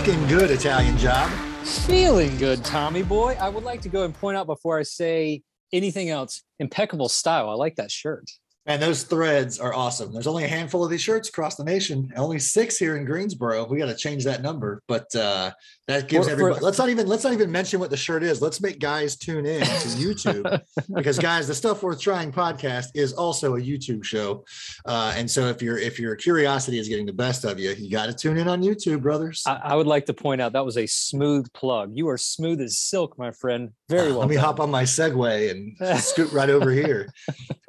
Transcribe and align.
Looking 0.00 0.26
good, 0.28 0.50
Italian 0.50 0.96
job. 0.96 1.30
Feeling 1.62 2.34
good, 2.38 2.64
Tommy 2.64 3.02
boy. 3.02 3.36
I 3.38 3.50
would 3.50 3.64
like 3.64 3.82
to 3.82 3.90
go 3.90 4.04
and 4.04 4.14
point 4.14 4.34
out 4.34 4.46
before 4.46 4.78
I 4.78 4.82
say 4.82 5.42
anything 5.74 6.08
else 6.08 6.42
impeccable 6.58 7.10
style. 7.10 7.50
I 7.50 7.52
like 7.52 7.76
that 7.76 7.90
shirt. 7.90 8.24
And 8.66 8.80
those 8.80 9.04
threads 9.04 9.58
are 9.58 9.72
awesome. 9.72 10.12
There's 10.12 10.26
only 10.26 10.44
a 10.44 10.48
handful 10.48 10.84
of 10.84 10.90
these 10.90 11.00
shirts 11.00 11.30
across 11.30 11.56
the 11.56 11.64
nation. 11.64 12.12
Only 12.14 12.38
six 12.38 12.76
here 12.76 12.96
in 12.96 13.06
Greensboro. 13.06 13.66
We 13.66 13.78
got 13.78 13.86
to 13.86 13.96
change 13.96 14.22
that 14.24 14.42
number, 14.42 14.82
but 14.86 15.14
uh, 15.16 15.52
that 15.88 16.08
gives 16.08 16.26
for, 16.26 16.32
everybody. 16.32 16.58
For, 16.58 16.64
let's 16.64 16.78
not 16.78 16.90
even 16.90 17.06
let's 17.06 17.24
not 17.24 17.32
even 17.32 17.50
mention 17.50 17.80
what 17.80 17.88
the 17.88 17.96
shirt 17.96 18.22
is. 18.22 18.42
Let's 18.42 18.60
make 18.60 18.78
guys 18.78 19.16
tune 19.16 19.46
in 19.46 19.62
to 19.62 19.66
YouTube 19.98 20.60
because 20.94 21.18
guys, 21.18 21.48
the 21.48 21.54
stuff 21.54 21.82
worth 21.82 22.00
trying 22.00 22.32
podcast 22.32 22.88
is 22.94 23.14
also 23.14 23.56
a 23.56 23.60
YouTube 23.60 24.04
show. 24.04 24.44
Uh, 24.84 25.14
and 25.16 25.30
so 25.30 25.46
if 25.46 25.62
your 25.62 25.78
if 25.78 25.98
your 25.98 26.14
curiosity 26.14 26.78
is 26.78 26.86
getting 26.86 27.06
the 27.06 27.14
best 27.14 27.44
of 27.44 27.58
you, 27.58 27.70
you 27.70 27.90
got 27.90 28.06
to 28.06 28.14
tune 28.14 28.36
in 28.36 28.46
on 28.46 28.62
YouTube, 28.62 29.00
brothers. 29.00 29.42
I, 29.46 29.60
I, 29.64 29.74
would 29.74 29.86
like 29.86 30.04
to 30.06 30.14
point 30.14 30.40
out 30.42 30.52
that 30.52 30.64
was 30.64 30.76
a 30.76 30.86
smooth 30.86 31.50
plug. 31.54 31.92
You 31.94 32.08
are 32.10 32.18
smooth 32.18 32.60
as 32.60 32.78
silk, 32.78 33.18
my 33.18 33.30
friend. 33.30 33.70
Very 33.88 34.10
well. 34.10 34.20
Let 34.20 34.28
me 34.28 34.34
done. 34.36 34.44
hop 34.44 34.60
on 34.60 34.70
my 34.70 34.82
Segway 34.82 35.50
and 35.50 35.98
scoot 35.98 36.30
right 36.32 36.50
over 36.50 36.70
here. 36.70 37.08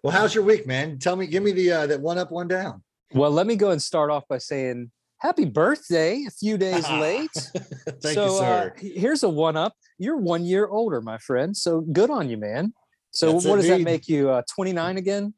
Well, 0.04 0.14
how's 0.14 0.34
your 0.34 0.44
week, 0.44 0.66
man? 0.66 0.98
Tell 0.98 1.16
me, 1.16 1.28
give 1.28 1.44
me 1.44 1.52
the 1.52 1.72
uh, 1.72 1.88
that 1.88 2.02
one 2.02 2.18
up, 2.18 2.32
one 2.32 2.48
down. 2.48 2.84
Well, 3.14 3.30
let 3.30 3.46
me 3.46 3.56
go 3.56 3.72
and 3.72 3.82
start 3.82 4.10
off 4.10 4.28
by 4.28 4.40
saying 4.40 4.90
happy 5.20 5.46
birthday 5.46 6.26
a 6.28 6.32
few 6.32 6.58
days 6.58 6.90
late. 6.90 7.30
Thank 7.34 8.16
so, 8.16 8.26
you, 8.26 8.38
sir. 8.40 8.74
Uh, 8.76 8.80
here's 8.80 9.22
a 9.24 9.30
one 9.30 9.56
up. 9.56 9.74
You're 10.00 10.18
one 10.18 10.44
year 10.44 10.68
older, 10.68 11.02
my 11.02 11.20
friend. 11.20 11.56
So 11.56 11.82
good 11.82 12.10
on 12.10 12.30
you, 12.30 12.38
man. 12.38 12.74
So 13.12 13.34
That's 13.34 13.46
what 13.46 13.60
indeed. 13.60 13.68
does 13.70 13.78
that 13.78 13.84
make 13.84 14.08
you? 14.08 14.30
Uh, 14.30 14.42
29 14.56 14.98
again? 14.98 15.34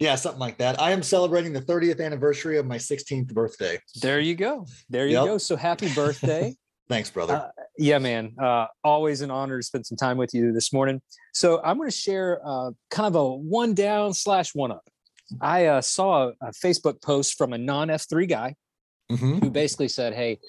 Yeah, 0.00 0.14
something 0.14 0.40
like 0.40 0.58
that. 0.58 0.80
I 0.80 0.92
am 0.92 1.02
celebrating 1.02 1.52
the 1.52 1.60
30th 1.60 2.04
anniversary 2.04 2.58
of 2.58 2.66
my 2.66 2.76
16th 2.78 3.32
birthday. 3.32 3.78
There 4.00 4.20
you 4.20 4.34
go. 4.34 4.66
There 4.88 5.06
you 5.06 5.14
yep. 5.14 5.24
go. 5.26 5.38
So 5.38 5.56
happy 5.56 5.92
birthday. 5.92 6.54
Thanks, 6.88 7.10
brother. 7.10 7.34
Uh, 7.34 7.57
yeah, 7.78 7.98
man. 7.98 8.34
Uh, 8.42 8.66
always 8.82 9.20
an 9.20 9.30
honor 9.30 9.58
to 9.58 9.62
spend 9.62 9.86
some 9.86 9.96
time 9.96 10.16
with 10.16 10.34
you 10.34 10.52
this 10.52 10.72
morning. 10.72 11.00
So 11.32 11.62
I'm 11.62 11.76
going 11.76 11.88
to 11.88 11.96
share 11.96 12.40
uh, 12.44 12.72
kind 12.90 13.06
of 13.06 13.14
a 13.14 13.34
one 13.34 13.72
down 13.72 14.12
slash 14.14 14.54
one 14.54 14.72
up. 14.72 14.82
I 15.40 15.66
uh, 15.66 15.80
saw 15.80 16.32
a, 16.42 16.52
Facebook 16.64 17.00
post 17.00 17.38
from 17.38 17.52
a 17.52 17.58
non 17.58 17.88
F3 17.88 18.28
guy 18.28 18.56
mm-hmm. 19.10 19.38
who 19.38 19.50
basically 19.50 19.88
said, 19.88 20.12
Hey, 20.12 20.40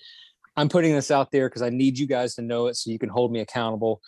I'm 0.57 0.69
putting 0.69 0.93
this 0.95 1.11
out 1.11 1.31
there 1.31 1.47
because 1.47 1.61
I 1.61 1.69
need 1.69 1.99
you 1.99 2.07
guys 2.07 2.35
to 2.35 2.41
know 2.41 2.67
it 2.67 2.75
so 2.75 2.89
you 2.89 2.97
can 2.97 3.09
hold 3.09 3.31
me 3.31 3.41
accountable. 3.41 4.01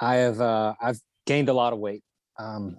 I 0.00 0.16
have 0.16 0.40
uh, 0.40 0.74
I've 0.80 0.98
gained 1.24 1.48
a 1.48 1.54
lot 1.54 1.72
of 1.72 1.78
weight. 1.78 2.02
Um, 2.38 2.78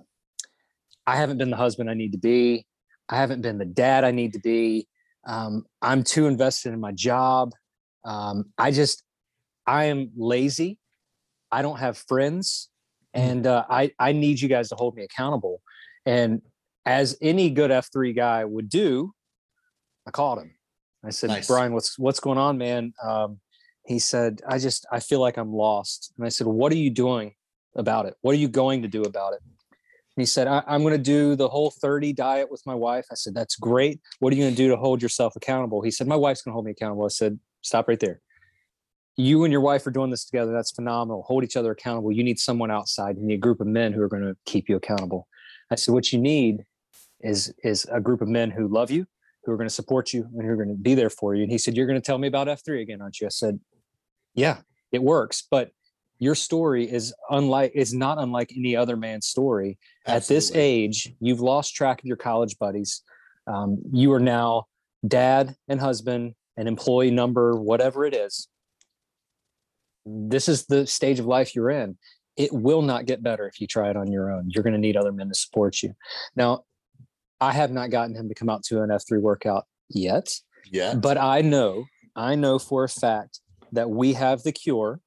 I 1.06 1.16
haven't 1.16 1.38
been 1.38 1.50
the 1.50 1.58
husband 1.58 1.90
I 1.90 1.94
need 1.94 2.12
to 2.12 2.18
be. 2.18 2.66
I 3.08 3.16
haven't 3.16 3.42
been 3.42 3.58
the 3.58 3.66
dad 3.66 4.04
I 4.04 4.12
need 4.12 4.34
to 4.34 4.40
be. 4.40 4.88
Um, 5.26 5.66
I'm 5.82 6.04
too 6.04 6.28
invested 6.28 6.74
in 6.74 6.82
my 6.82 6.92
job. 6.92 7.54
Um, 8.04 8.52
I 8.58 8.72
just 8.72 9.04
I 9.68 9.86
am 9.86 10.12
lazy. 10.16 10.80
I 11.52 11.62
don't 11.62 11.80
have 11.80 11.98
friends, 11.98 12.70
mm-hmm. 13.16 13.30
and 13.30 13.48
uh, 13.48 13.66
I 13.70 13.92
I 14.00 14.14
need 14.14 14.40
you 14.40 14.50
guys 14.50 14.70
to 14.70 14.76
hold 14.76 14.96
me 14.96 15.04
accountable. 15.04 15.62
And 16.06 16.42
as 16.86 17.18
any 17.22 17.50
good 17.50 17.70
F 17.70 17.90
three 17.92 18.14
guy 18.14 18.46
would 18.46 18.70
do, 18.70 19.14
I 20.08 20.12
called 20.12 20.40
him. 20.40 20.56
I 21.04 21.10
said, 21.12 21.30
nice. 21.30 21.48
Brian, 21.48 21.74
what's 21.74 22.00
what's 22.00 22.20
going 22.20 22.38
on, 22.38 22.58
man? 22.58 22.94
Um, 23.04 23.40
he 23.86 24.00
said, 24.00 24.42
I 24.48 24.60
just 24.60 24.86
I 24.92 25.00
feel 25.00 25.20
like 25.20 25.38
I'm 25.38 25.54
lost. 25.54 26.14
And 26.18 26.26
I 26.26 26.30
said, 26.30 26.48
What 26.48 26.72
are 26.72 26.78
you 26.78 26.90
doing 26.90 27.34
about 27.76 28.06
it? 28.06 28.16
What 28.22 28.34
are 28.34 28.38
you 28.38 28.50
going 28.50 28.82
to 28.82 28.88
do 28.88 29.04
about 29.04 29.34
it? 29.34 29.40
And 29.42 30.22
he 30.22 30.26
said, 30.26 30.48
I, 30.48 30.64
am 30.68 30.82
going 30.82 30.94
to 30.94 30.98
do 30.98 31.36
the 31.36 31.48
whole 31.48 31.72
30 31.72 32.12
diet 32.14 32.52
with 32.52 32.62
my 32.66 32.76
wife. 32.76 33.06
I 33.12 33.16
said, 33.16 33.34
That's 33.34 33.56
great. 33.56 34.02
What 34.20 34.34
are 34.34 34.36
you 34.36 34.44
going 34.44 34.54
to 34.54 34.58
do 34.58 34.70
to 34.70 34.76
hold 34.76 35.02
yourself 35.02 35.36
accountable? 35.36 35.82
He 35.82 35.92
said, 35.92 36.08
My 36.08 36.16
wife's 36.16 36.42
going 36.42 36.52
to 36.52 36.54
hold 36.54 36.66
me 36.66 36.72
accountable. 36.72 37.06
I 37.06 37.10
said, 37.10 37.40
Stop 37.62 37.88
right 37.88 38.00
there. 38.00 38.22
You 39.18 39.44
and 39.44 39.52
your 39.52 39.62
wife 39.62 39.86
are 39.88 39.92
doing 39.92 40.12
this 40.12 40.26
together. 40.26 40.52
That's 40.52 40.72
phenomenal. 40.72 41.24
Hold 41.24 41.44
each 41.44 41.58
other 41.58 41.72
accountable. 41.72 42.12
You 42.12 42.24
need 42.24 42.40
someone 42.40 42.70
outside. 42.70 43.18
You 43.18 43.26
need 43.26 43.36
a 43.36 43.40
group 43.40 43.60
of 43.60 43.68
men 43.68 43.92
who 43.92 44.02
are 44.02 44.08
going 44.08 44.24
to 44.24 44.36
keep 44.46 44.70
you 44.70 44.76
accountable. 44.76 45.28
I 45.72 45.76
said, 45.76 45.94
What 45.94 46.14
you 46.14 46.20
need 46.20 46.64
is 47.22 47.54
is 47.64 47.88
a 47.92 48.00
group 48.00 48.22
of 48.22 48.28
men 48.28 48.52
who 48.52 48.68
love 48.68 48.92
you, 48.92 49.08
who 49.44 49.52
are 49.52 49.58
going 49.58 49.68
to 49.68 49.74
support 49.74 50.14
you, 50.14 50.28
and 50.34 50.44
who 50.44 50.50
are 50.50 50.56
going 50.56 50.70
to 50.70 50.76
be 50.76 50.94
there 50.94 51.10
for 51.10 51.34
you. 51.34 51.44
And 51.44 51.52
he 51.52 51.58
said, 51.58 51.76
"You're 51.76 51.88
going 51.88 52.00
to 52.00 52.06
tell 52.06 52.20
me 52.20 52.28
about 52.28 52.48
F3 52.48 52.82
again, 52.82 53.02
aren't 53.02 53.20
you?" 53.20 53.28
I 53.28 53.30
said, 53.30 53.60
"Yeah, 54.36 54.60
it 54.92 55.02
works, 55.02 55.44
but 55.50 55.72
your 56.20 56.36
story 56.36 56.92
is 56.92 57.14
unlike 57.30 57.72
is 57.76 57.94
not 57.94 58.18
unlike 58.18 58.52
any 58.56 58.76
other 58.76 58.98
man's 58.98 59.28
story. 59.28 59.78
Absolutely. 60.06 60.16
At 60.16 60.28
this 60.28 60.52
age, 60.56 61.14
you've 61.20 61.42
lost 61.42 61.76
track 61.76 62.00
of 62.00 62.06
your 62.06 62.18
college 62.18 62.58
buddies. 62.58 63.02
Um, 63.46 63.80
you 63.92 64.12
are 64.14 64.20
now 64.20 64.66
dad 65.08 65.56
and 65.68 65.80
husband 65.80 66.34
and 66.58 66.68
employee 66.68 67.12
number, 67.12 67.56
whatever 67.56 68.06
it 68.06 68.16
is. 68.16 68.48
This 70.08 70.48
is 70.48 70.66
the 70.66 70.88
stage 70.88 71.20
of 71.20 71.26
life 71.26 71.56
you're 71.56 71.70
in. 71.70 71.98
It 72.36 72.54
will 72.54 72.82
not 72.82 73.06
get 73.06 73.24
better 73.24 73.48
if 73.48 73.60
you 73.60 73.68
try 73.68 73.90
it 73.90 73.98
on 73.98 74.12
your 74.12 74.32
own. 74.32 74.50
You're 74.50 74.64
going 74.64 74.74
to 74.74 74.80
need 74.80 74.96
other 74.96 75.12
men 75.12 75.30
to 75.30 75.36
support 75.36 75.82
you. 75.82 75.94
Now, 76.36 76.64
I 77.42 77.52
have 77.52 77.72
not 77.72 77.90
gotten 77.90 78.16
him 78.16 78.30
to 78.30 78.36
come 78.36 78.50
out 78.50 78.64
to 78.66 78.82
an 78.82 78.90
F3 78.90 79.22
workout 79.22 79.66
yet. 79.90 80.34
Yeah. 80.72 80.96
But 80.96 81.18
I 81.18 81.42
know, 81.42 81.86
I 82.16 82.36
know 82.36 82.60
for 82.60 82.84
a 82.84 82.90
fact 82.90 83.40
that 83.72 83.90
we 83.90 84.14
have 84.14 84.44
the 84.44 84.52
cure 84.52 85.00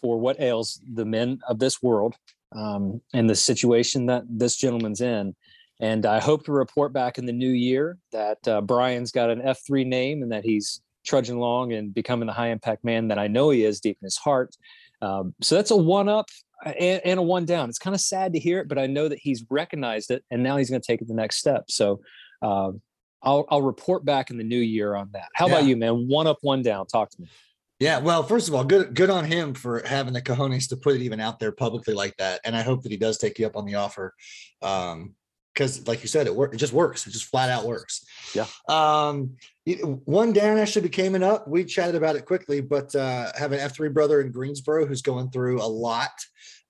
for 0.00 0.18
what 0.18 0.40
ails 0.40 0.80
the 0.94 1.04
men 1.04 1.40
of 1.48 1.58
this 1.58 1.82
world 1.82 2.14
um, 2.52 3.00
and 3.12 3.28
the 3.28 3.34
situation 3.34 4.06
that 4.06 4.22
this 4.28 4.56
gentleman's 4.56 5.00
in. 5.00 5.34
And 5.80 6.06
I 6.06 6.20
hope 6.20 6.44
to 6.44 6.52
report 6.52 6.92
back 6.92 7.18
in 7.18 7.26
the 7.26 7.32
new 7.32 7.50
year 7.50 7.98
that 8.12 8.46
uh, 8.48 8.60
Brian's 8.60 9.12
got 9.12 9.30
an 9.30 9.40
F3 9.40 9.86
name 9.86 10.22
and 10.22 10.32
that 10.32 10.44
he's 10.44 10.80
trudging 11.04 11.36
along 11.36 11.72
and 11.72 11.94
becoming 11.94 12.26
the 12.26 12.32
high 12.32 12.48
impact 12.48 12.84
man 12.84 13.08
that 13.08 13.18
I 13.18 13.28
know 13.28 13.50
he 13.50 13.64
is 13.64 13.80
deep 13.80 13.98
in 14.00 14.06
his 14.06 14.16
heart. 14.16 14.56
Um, 15.00 15.34
so 15.40 15.54
that's 15.54 15.70
a 15.70 15.76
one 15.76 16.08
up 16.08 16.26
and, 16.64 17.00
and, 17.04 17.20
a 17.20 17.22
one 17.22 17.44
down. 17.44 17.68
It's 17.68 17.78
kind 17.78 17.94
of 17.94 18.00
sad 18.00 18.32
to 18.32 18.38
hear 18.38 18.58
it, 18.60 18.68
but 18.68 18.78
I 18.78 18.86
know 18.86 19.08
that 19.08 19.18
he's 19.18 19.44
recognized 19.48 20.10
it 20.10 20.24
and 20.30 20.42
now 20.42 20.56
he's 20.56 20.70
going 20.70 20.80
to 20.80 20.86
take 20.86 21.00
it 21.00 21.08
the 21.08 21.14
next 21.14 21.36
step. 21.36 21.70
So 21.70 22.00
um, 22.42 22.80
I'll, 23.22 23.46
I'll 23.48 23.62
report 23.62 24.04
back 24.04 24.30
in 24.30 24.38
the 24.38 24.44
new 24.44 24.58
year 24.58 24.94
on 24.94 25.10
that. 25.12 25.28
How 25.34 25.46
yeah. 25.46 25.54
about 25.54 25.66
you, 25.66 25.76
man? 25.76 26.08
One 26.08 26.26
up, 26.26 26.38
one 26.40 26.62
down. 26.62 26.86
Talk 26.86 27.10
to 27.10 27.22
me. 27.22 27.28
Yeah, 27.80 27.98
well, 27.98 28.24
first 28.24 28.48
of 28.48 28.54
all, 28.56 28.64
good 28.64 28.92
good 28.92 29.08
on 29.08 29.24
him 29.24 29.54
for 29.54 29.86
having 29.86 30.12
the 30.12 30.20
cojones 30.20 30.68
to 30.70 30.76
put 30.76 30.96
it 30.96 31.02
even 31.02 31.20
out 31.20 31.38
there 31.38 31.52
publicly 31.52 31.94
like 31.94 32.16
that. 32.16 32.40
And 32.44 32.56
I 32.56 32.62
hope 32.62 32.82
that 32.82 32.90
he 32.90 32.98
does 32.98 33.18
take 33.18 33.38
you 33.38 33.46
up 33.46 33.56
on 33.56 33.66
the 33.66 33.76
offer. 33.76 34.14
Um, 34.62 35.14
because 35.58 35.88
like 35.88 36.02
you 36.02 36.08
said, 36.08 36.28
it 36.28 36.34
work 36.34 36.54
it 36.54 36.58
just 36.58 36.72
works. 36.72 37.06
It 37.06 37.10
just 37.10 37.24
flat 37.24 37.50
out 37.50 37.64
works. 37.64 38.06
Yeah. 38.32 38.46
Um, 38.68 39.36
one 40.04 40.32
down 40.32 40.56
actually 40.56 40.82
became 40.82 41.16
an 41.16 41.24
up. 41.24 41.48
We 41.48 41.64
chatted 41.64 41.96
about 41.96 42.14
it 42.14 42.26
quickly, 42.26 42.60
but 42.60 42.94
uh 42.94 43.32
have 43.36 43.52
an 43.52 43.58
F3 43.58 43.92
brother 43.92 44.20
in 44.20 44.30
Greensboro 44.30 44.86
who's 44.86 45.02
going 45.02 45.30
through 45.30 45.60
a 45.60 45.66
lot 45.66 46.12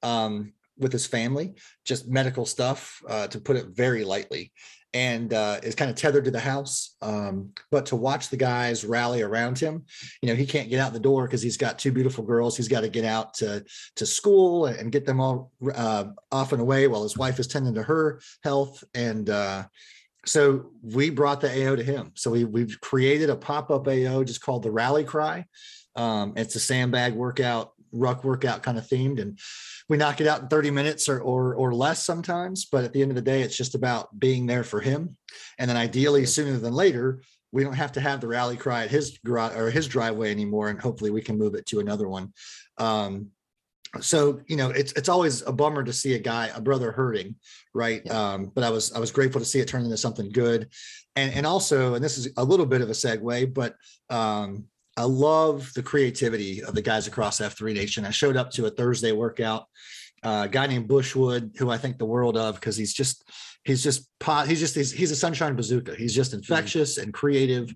um 0.02 0.52
with 0.78 0.92
his 0.92 1.06
family, 1.06 1.54
just 1.84 2.08
medical 2.08 2.46
stuff, 2.46 3.02
uh, 3.08 3.26
to 3.28 3.40
put 3.40 3.56
it 3.56 3.66
very 3.68 4.04
lightly 4.04 4.52
and 4.94 5.34
uh, 5.34 5.60
is 5.62 5.74
kind 5.74 5.90
of 5.90 5.96
tethered 5.96 6.24
to 6.24 6.30
the 6.30 6.40
house. 6.40 6.96
Um, 7.02 7.50
but 7.70 7.86
to 7.86 7.96
watch 7.96 8.30
the 8.30 8.36
guys 8.36 8.84
rally 8.84 9.22
around 9.22 9.58
him, 9.58 9.84
you 10.22 10.28
know, 10.28 10.34
he 10.34 10.46
can't 10.46 10.70
get 10.70 10.80
out 10.80 10.92
the 10.92 11.00
door 11.00 11.26
because 11.26 11.42
he's 11.42 11.56
got 11.56 11.78
two 11.78 11.92
beautiful 11.92 12.24
girls. 12.24 12.56
He's 12.56 12.68
got 12.68 12.80
to 12.80 12.88
get 12.88 13.04
out 13.04 13.34
to 13.34 13.64
to 13.96 14.06
school 14.06 14.66
and 14.66 14.92
get 14.92 15.04
them 15.04 15.20
all 15.20 15.52
uh, 15.74 16.04
off 16.32 16.52
and 16.52 16.62
away 16.62 16.88
while 16.88 17.02
his 17.02 17.18
wife 17.18 17.38
is 17.38 17.46
tending 17.46 17.74
to 17.74 17.82
her 17.82 18.20
health. 18.42 18.82
And 18.94 19.28
uh, 19.28 19.64
so 20.24 20.70
we 20.82 21.10
brought 21.10 21.40
the 21.40 21.68
AO 21.68 21.76
to 21.76 21.84
him. 21.84 22.12
So 22.14 22.30
we 22.30 22.44
we've 22.44 22.80
created 22.80 23.30
a 23.30 23.36
pop 23.36 23.70
up 23.70 23.86
AO 23.86 24.24
just 24.24 24.40
called 24.40 24.62
the 24.62 24.70
Rally 24.70 25.04
Cry. 25.04 25.44
Um, 25.96 26.34
it's 26.36 26.54
a 26.54 26.60
sandbag 26.60 27.14
workout, 27.14 27.72
ruck 27.92 28.24
workout 28.24 28.62
kind 28.62 28.78
of 28.78 28.86
themed, 28.86 29.20
and 29.20 29.38
we 29.88 29.96
knock 29.96 30.20
it 30.20 30.26
out 30.26 30.42
in 30.42 30.48
30 30.48 30.70
minutes 30.70 31.08
or, 31.08 31.20
or 31.20 31.54
or 31.54 31.74
less 31.74 32.04
sometimes 32.04 32.66
but 32.66 32.84
at 32.84 32.92
the 32.92 33.02
end 33.02 33.10
of 33.10 33.14
the 33.14 33.22
day 33.22 33.42
it's 33.42 33.56
just 33.56 33.74
about 33.74 34.18
being 34.18 34.46
there 34.46 34.64
for 34.64 34.80
him. 34.80 35.16
And 35.58 35.68
then 35.68 35.76
ideally 35.76 36.26
sooner 36.26 36.56
than 36.58 36.72
later 36.72 37.22
we 37.50 37.64
don't 37.64 37.74
have 37.74 37.92
to 37.92 38.00
have 38.00 38.20
the 38.20 38.28
rally 38.28 38.56
cry 38.56 38.84
at 38.84 38.90
his 38.90 39.18
garage 39.24 39.56
or 39.56 39.70
his 39.70 39.88
driveway 39.88 40.30
anymore 40.30 40.68
and 40.68 40.80
hopefully 40.80 41.10
we 41.10 41.22
can 41.22 41.38
move 41.38 41.54
it 41.54 41.66
to 41.66 41.80
another 41.80 42.08
one. 42.08 42.32
Um, 42.76 43.28
so 44.00 44.42
you 44.46 44.56
know 44.56 44.68
it's 44.68 44.92
it's 44.92 45.08
always 45.08 45.40
a 45.42 45.52
bummer 45.52 45.82
to 45.82 45.94
see 45.94 46.12
a 46.12 46.18
guy 46.18 46.50
a 46.54 46.60
brother 46.60 46.92
hurting 46.92 47.36
right? 47.72 48.02
Yeah. 48.04 48.32
um, 48.32 48.52
but 48.54 48.62
i 48.62 48.68
was 48.68 48.92
i 48.92 48.98
was 48.98 49.10
grateful 49.10 49.40
to 49.40 49.46
see 49.46 49.60
it 49.60 49.68
turn 49.68 49.84
into 49.84 49.96
something 49.96 50.30
good. 50.30 50.68
And 51.16 51.32
and 51.32 51.46
also 51.46 51.94
and 51.94 52.04
this 52.04 52.18
is 52.18 52.28
a 52.36 52.44
little 52.44 52.66
bit 52.66 52.82
of 52.82 52.90
a 52.90 52.92
segue 52.92 53.54
but 53.54 53.76
um, 54.10 54.66
I 54.98 55.04
love 55.04 55.72
the 55.74 55.82
creativity 55.82 56.60
of 56.64 56.74
the 56.74 56.82
guys 56.82 57.06
across 57.06 57.40
F3 57.40 57.72
Nation. 57.72 58.04
I 58.04 58.10
showed 58.10 58.36
up 58.36 58.50
to 58.52 58.66
a 58.66 58.70
Thursday 58.70 59.12
workout. 59.12 59.66
Uh, 60.24 60.42
a 60.46 60.48
guy 60.48 60.66
named 60.66 60.88
Bushwood, 60.88 61.56
who 61.56 61.70
I 61.70 61.78
think 61.78 61.98
the 61.98 62.04
world 62.04 62.36
of 62.36 62.56
because 62.56 62.76
he's 62.76 62.92
just 62.92 63.30
he's 63.62 63.80
just 63.80 64.08
pot 64.18 64.48
he's 64.48 64.58
just 64.58 64.74
he's, 64.74 64.90
he's 64.90 65.12
a 65.12 65.16
sunshine 65.16 65.54
bazooka. 65.54 65.94
He's 65.94 66.12
just 66.12 66.32
mm-hmm. 66.32 66.38
infectious 66.38 66.96
mm-hmm. 66.96 67.04
and 67.04 67.14
creative. 67.14 67.72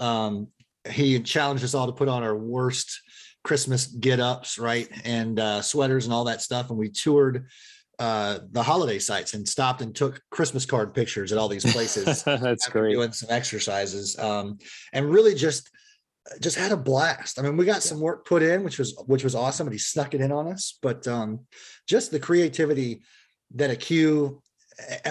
Um, 0.00 0.48
he 0.90 1.20
challenged 1.20 1.62
us 1.62 1.74
all 1.74 1.86
to 1.86 1.92
put 1.92 2.08
on 2.08 2.24
our 2.24 2.36
worst 2.36 3.00
Christmas 3.44 3.86
get 3.86 4.18
ups, 4.18 4.58
right, 4.58 4.88
and 5.04 5.38
uh, 5.38 5.62
sweaters 5.62 6.06
and 6.06 6.12
all 6.12 6.24
that 6.24 6.42
stuff, 6.42 6.70
and 6.70 6.78
we 6.78 6.90
toured 6.90 7.46
uh, 8.00 8.40
the 8.50 8.64
holiday 8.64 8.98
sites 8.98 9.34
and 9.34 9.48
stopped 9.48 9.80
and 9.80 9.94
took 9.94 10.20
Christmas 10.30 10.66
card 10.66 10.92
pictures 10.92 11.30
at 11.30 11.38
all 11.38 11.46
these 11.46 11.72
places. 11.72 12.24
That's 12.24 12.68
great. 12.68 12.94
Doing 12.94 13.12
some 13.12 13.30
exercises 13.30 14.18
um, 14.18 14.58
and 14.92 15.08
really 15.08 15.36
just 15.36 15.70
just 16.40 16.56
had 16.56 16.72
a 16.72 16.76
blast. 16.76 17.38
I 17.38 17.42
mean, 17.42 17.56
we 17.56 17.64
got 17.64 17.82
some 17.82 18.00
work 18.00 18.26
put 18.26 18.42
in, 18.42 18.64
which 18.64 18.78
was 18.78 18.96
which 19.06 19.24
was 19.24 19.34
awesome, 19.34 19.66
and 19.66 19.74
he 19.74 19.78
snuck 19.78 20.14
it 20.14 20.20
in 20.20 20.32
on 20.32 20.48
us. 20.48 20.78
But 20.80 21.06
um, 21.06 21.40
just 21.86 22.10
the 22.10 22.20
creativity 22.20 23.02
that 23.54 23.70
a 23.70 23.76
Q, 23.76 24.42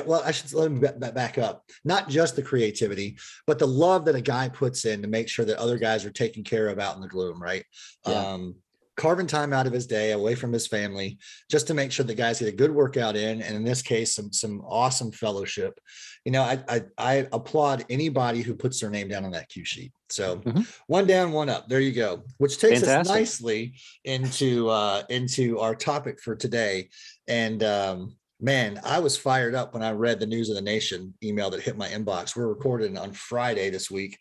well, 0.05 0.23
I 0.25 0.31
should 0.31 0.53
let 0.53 0.71
me 0.71 0.87
back 1.11 1.37
up. 1.37 1.63
Not 1.85 2.09
just 2.09 2.35
the 2.35 2.41
creativity, 2.41 3.17
but 3.45 3.59
the 3.59 3.67
love 3.67 4.05
that 4.05 4.15
a 4.15 4.21
guy 4.21 4.49
puts 4.49 4.85
in 4.85 5.01
to 5.01 5.07
make 5.07 5.29
sure 5.29 5.45
that 5.45 5.57
other 5.57 5.77
guys 5.77 6.03
are 6.03 6.11
taken 6.11 6.43
care 6.43 6.67
of 6.67 6.79
out 6.79 6.95
in 6.95 7.01
the 7.01 7.07
gloom, 7.07 7.41
right? 7.41 7.63
Yeah. 8.07 8.13
Um, 8.13 8.55
carving 8.95 9.27
time 9.27 9.53
out 9.53 9.65
of 9.65 9.73
his 9.73 9.87
day 9.87 10.11
away 10.11 10.35
from 10.35 10.53
his 10.53 10.67
family 10.67 11.17
just 11.49 11.65
to 11.67 11.73
make 11.73 11.91
sure 11.91 12.05
the 12.05 12.13
guys 12.13 12.39
get 12.39 12.47
a 12.47 12.55
good 12.55 12.71
workout 12.71 13.15
in 13.15 13.41
and 13.41 13.55
in 13.55 13.63
this 13.63 13.81
case 13.81 14.13
some 14.13 14.31
some 14.31 14.61
awesome 14.67 15.11
fellowship 15.11 15.79
you 16.25 16.31
know 16.31 16.43
i 16.43 16.63
i, 16.69 16.81
I 16.97 17.27
applaud 17.31 17.85
anybody 17.89 18.43
who 18.43 18.53
puts 18.53 18.79
their 18.79 18.91
name 18.91 19.07
down 19.07 19.25
on 19.25 19.31
that 19.31 19.49
Q 19.49 19.65
sheet 19.65 19.93
so 20.13 20.37
mm-hmm. 20.37 20.61
one 20.87 21.05
down 21.05 21.31
one 21.31 21.49
up 21.49 21.67
there 21.67 21.79
you 21.79 21.91
go 21.91 22.23
which 22.37 22.57
takes 22.57 22.79
Fantastic. 22.79 23.11
us 23.11 23.19
nicely 23.19 23.73
into 24.03 24.69
uh 24.69 25.03
into 25.09 25.59
our 25.59 25.75
topic 25.75 26.21
for 26.21 26.35
today 26.35 26.89
and 27.27 27.63
um 27.63 28.15
man, 28.43 28.77
I 28.83 28.99
was 28.99 29.15
fired 29.15 29.55
up 29.55 29.73
when 29.73 29.81
I 29.81 29.91
read 29.91 30.19
the 30.19 30.27
news 30.27 30.49
of 30.49 30.55
the 30.55 30.61
nation 30.61 31.13
email 31.23 31.49
that 31.51 31.61
hit 31.61 31.77
my 31.77 31.87
inbox. 31.87 32.35
We're 32.35 32.47
recording 32.49 32.97
on 32.97 33.13
Friday 33.13 33.69
this 33.69 33.89
week. 33.89 34.19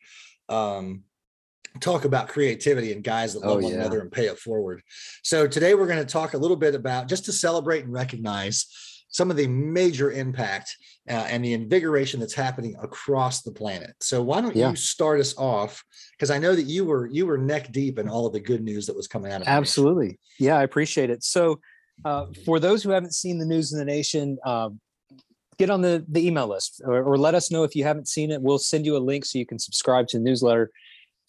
Um, 0.48 1.02
talk 1.80 2.04
about 2.04 2.28
creativity 2.28 2.92
and 2.92 3.02
guys 3.02 3.32
that 3.32 3.40
love 3.40 3.58
oh, 3.58 3.62
one 3.62 3.72
yeah. 3.72 3.80
another 3.80 4.00
and 4.00 4.12
pay 4.12 4.26
it 4.26 4.38
forward. 4.38 4.82
So 5.22 5.48
today 5.48 5.74
we're 5.74 5.88
going 5.88 5.98
to 5.98 6.04
talk 6.04 6.34
a 6.34 6.38
little 6.38 6.56
bit 6.56 6.76
about 6.76 7.08
just 7.08 7.24
to 7.24 7.32
celebrate 7.32 7.84
and 7.84 7.92
recognize 7.92 8.66
some 9.12 9.30
of 9.30 9.36
the 9.36 9.46
major 9.46 10.10
impact 10.10 10.76
uh, 11.08 11.12
and 11.12 11.44
the 11.44 11.52
invigoration 11.52 12.18
that's 12.18 12.34
happening 12.34 12.74
across 12.82 13.42
the 13.42 13.52
planet. 13.52 13.94
So 14.00 14.20
why 14.22 14.40
don't 14.40 14.56
yeah. 14.56 14.70
you 14.70 14.76
start 14.76 15.20
us 15.20 15.36
off? 15.38 15.82
Because 16.12 16.30
I 16.30 16.38
know 16.38 16.54
that 16.56 16.64
you 16.64 16.84
were 16.84 17.06
you 17.06 17.26
were 17.26 17.38
neck 17.38 17.70
deep 17.70 17.98
in 17.98 18.08
all 18.08 18.26
of 18.26 18.32
the 18.32 18.40
good 18.40 18.62
news 18.62 18.86
that 18.86 18.96
was 18.96 19.06
coming 19.06 19.30
out 19.30 19.42
of 19.42 19.48
absolutely. 19.48 20.18
Yeah, 20.38 20.58
I 20.58 20.64
appreciate 20.64 21.10
it. 21.10 21.22
So 21.22 21.60
uh, 22.04 22.26
for 22.44 22.58
those 22.58 22.82
who 22.82 22.90
haven't 22.90 23.14
seen 23.14 23.38
the 23.38 23.46
news 23.46 23.72
in 23.72 23.78
the 23.78 23.84
nation. 23.84 24.38
Um, 24.44 24.80
get 25.58 25.68
on 25.68 25.82
the, 25.82 26.04
the 26.08 26.26
email 26.26 26.48
list 26.48 26.80
or, 26.82 27.02
or 27.02 27.18
let 27.18 27.34
us 27.34 27.50
know 27.50 27.62
if 27.62 27.76
you 27.76 27.84
haven't 27.84 28.08
seen 28.08 28.30
it. 28.30 28.40
We'll 28.40 28.58
send 28.58 28.86
you 28.86 28.96
a 28.96 28.98
link 28.98 29.24
so 29.24 29.38
you 29.38 29.46
can 29.46 29.58
subscribe 29.58 30.08
to 30.08 30.18
the 30.18 30.24
newsletter 30.24 30.72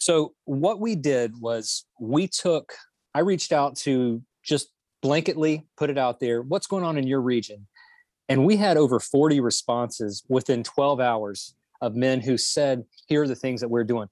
so 0.04 0.34
what 0.44 0.82
we 0.82 0.96
did 0.98 1.40
was 1.40 1.86
we 1.98 2.28
took, 2.28 2.74
I 3.16 3.20
reached 3.20 3.54
out 3.54 3.78
to 3.78 4.22
just 4.44 4.68
blanketly 5.02 5.64
put 5.78 5.90
it 5.90 5.98
out 5.98 6.20
there. 6.20 6.42
What's 6.42 6.68
going 6.68 6.84
on 6.84 6.98
in 6.98 7.08
your 7.08 7.22
region? 7.22 7.68
And 8.30 8.46
we 8.46 8.56
had 8.56 8.78
over 8.78 9.00
40 9.00 9.40
responses 9.40 10.24
within 10.28 10.64
12 10.64 11.00
hours 11.00 11.56
of 11.81 11.96
men 11.96 12.22
who 12.22 12.38
said, 12.38 12.84
here 13.08 13.24
are 13.24 13.28
the 13.28 13.36
things 13.36 13.62
that 13.62 13.68
we're 13.68 13.84
doing. 13.84 14.08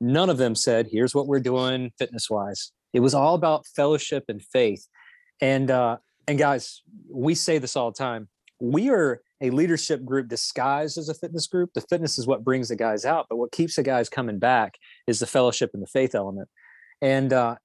None 0.00 0.30
of 0.30 0.38
them 0.38 0.54
said, 0.54 0.88
here's 0.90 1.14
what 1.14 1.26
we're 1.26 1.40
doing 1.40 1.92
fitness 1.98 2.30
wise. 2.30 2.72
It 2.92 3.00
was 3.00 3.14
all 3.14 3.34
about 3.34 3.66
fellowship 3.66 4.24
and 4.28 4.42
faith. 4.42 4.86
And, 5.40 5.70
uh, 5.70 5.98
and 6.28 6.38
guys, 6.38 6.82
we 7.10 7.34
say 7.34 7.58
this 7.58 7.76
all 7.76 7.90
the 7.90 7.98
time. 7.98 8.28
We 8.60 8.90
are 8.90 9.20
a 9.40 9.50
leadership 9.50 10.04
group 10.04 10.28
disguised 10.28 10.98
as 10.98 11.08
a 11.08 11.14
fitness 11.14 11.46
group. 11.46 11.70
The 11.74 11.80
fitness 11.80 12.18
is 12.18 12.26
what 12.26 12.44
brings 12.44 12.68
the 12.68 12.76
guys 12.76 13.04
out, 13.04 13.26
but 13.28 13.36
what 13.36 13.52
keeps 13.52 13.76
the 13.76 13.82
guys 13.82 14.08
coming 14.08 14.38
back 14.38 14.76
is 15.06 15.18
the 15.18 15.26
fellowship 15.26 15.70
and 15.72 15.82
the 15.82 15.86
faith 15.86 16.14
element. 16.14 16.48
And 17.00 17.32
uh, 17.32 17.56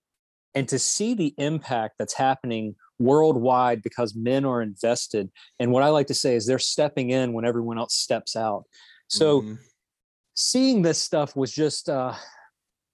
and 0.53 0.69
to 0.69 0.79
see 0.79 1.13
the 1.13 1.33
impact 1.37 1.95
that's 1.99 2.13
happening 2.13 2.75
worldwide 2.99 3.81
because 3.81 4.15
men 4.15 4.45
are 4.45 4.61
invested. 4.61 5.29
And 5.59 5.71
what 5.71 5.83
I 5.83 5.89
like 5.89 6.07
to 6.07 6.13
say 6.13 6.35
is 6.35 6.45
they're 6.45 6.59
stepping 6.59 7.09
in 7.09 7.33
when 7.33 7.45
everyone 7.45 7.77
else 7.77 7.95
steps 7.95 8.35
out. 8.35 8.63
So 9.07 9.41
mm-hmm. 9.41 9.53
seeing 10.33 10.81
this 10.81 11.01
stuff 11.01 11.35
was 11.35 11.51
just 11.51 11.89
uh, 11.89 12.13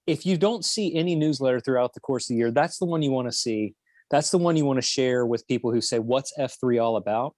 if 0.08 0.26
you 0.26 0.38
don't 0.38 0.66
see 0.66 0.96
any 0.96 1.16
newsletter 1.16 1.60
throughout 1.60 1.94
the 1.94 2.00
course 2.00 2.26
of 2.26 2.34
the 2.34 2.38
year, 2.38 2.52
that's 2.52 2.78
the 2.80 2.86
one 2.86 3.02
you 3.02 3.12
want 3.12 3.28
to 3.28 3.32
see. 3.32 3.76
That's 4.10 4.30
the 4.30 4.38
one 4.38 4.58
you 4.58 4.66
want 4.66 4.78
to 4.78 4.86
share 4.86 5.26
with 5.26 5.48
people 5.48 5.72
who 5.72 5.82
say, 5.82 6.00
What's 6.00 6.34
F3 6.38 6.84
all 6.84 6.98
about? 6.98 7.36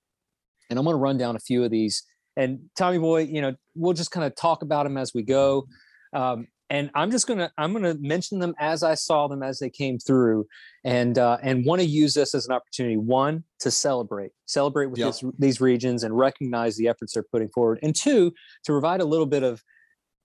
And 0.69 0.79
I'm 0.79 0.85
going 0.85 0.95
to 0.95 0.99
run 0.99 1.17
down 1.17 1.35
a 1.35 1.39
few 1.39 1.63
of 1.63 1.71
these. 1.71 2.03
And 2.35 2.69
Tommy 2.75 2.97
Boy, 2.97 3.21
you 3.23 3.41
know, 3.41 3.53
we'll 3.75 3.93
just 3.93 4.09
kind 4.09 4.25
of 4.25 4.35
talk 4.35 4.63
about 4.63 4.85
them 4.85 4.97
as 4.97 5.13
we 5.13 5.21
go. 5.21 5.67
Um, 6.13 6.47
and 6.73 6.89
I'm 6.95 7.11
just 7.11 7.27
gonna 7.27 7.51
I'm 7.55 7.71
gonna 7.71 7.93
mention 7.99 8.39
them 8.39 8.55
as 8.59 8.81
I 8.81 8.95
saw 8.95 9.27
them 9.27 9.43
as 9.43 9.59
they 9.59 9.69
came 9.69 9.99
through, 9.99 10.47
and 10.83 11.19
uh, 11.19 11.37
and 11.43 11.63
want 11.65 11.81
to 11.81 11.87
use 11.87 12.15
this 12.15 12.33
as 12.33 12.47
an 12.47 12.51
opportunity 12.51 12.97
one 12.97 13.43
to 13.59 13.69
celebrate 13.69 14.31
celebrate 14.47 14.87
with 14.87 14.99
this, 14.99 15.23
these 15.37 15.61
regions 15.61 16.03
and 16.03 16.17
recognize 16.17 16.75
the 16.75 16.87
efforts 16.87 17.13
they're 17.13 17.23
putting 17.31 17.49
forward, 17.49 17.77
and 17.83 17.95
two 17.95 18.31
to 18.63 18.71
provide 18.71 19.01
a 19.01 19.05
little 19.05 19.27
bit 19.27 19.43
of 19.43 19.63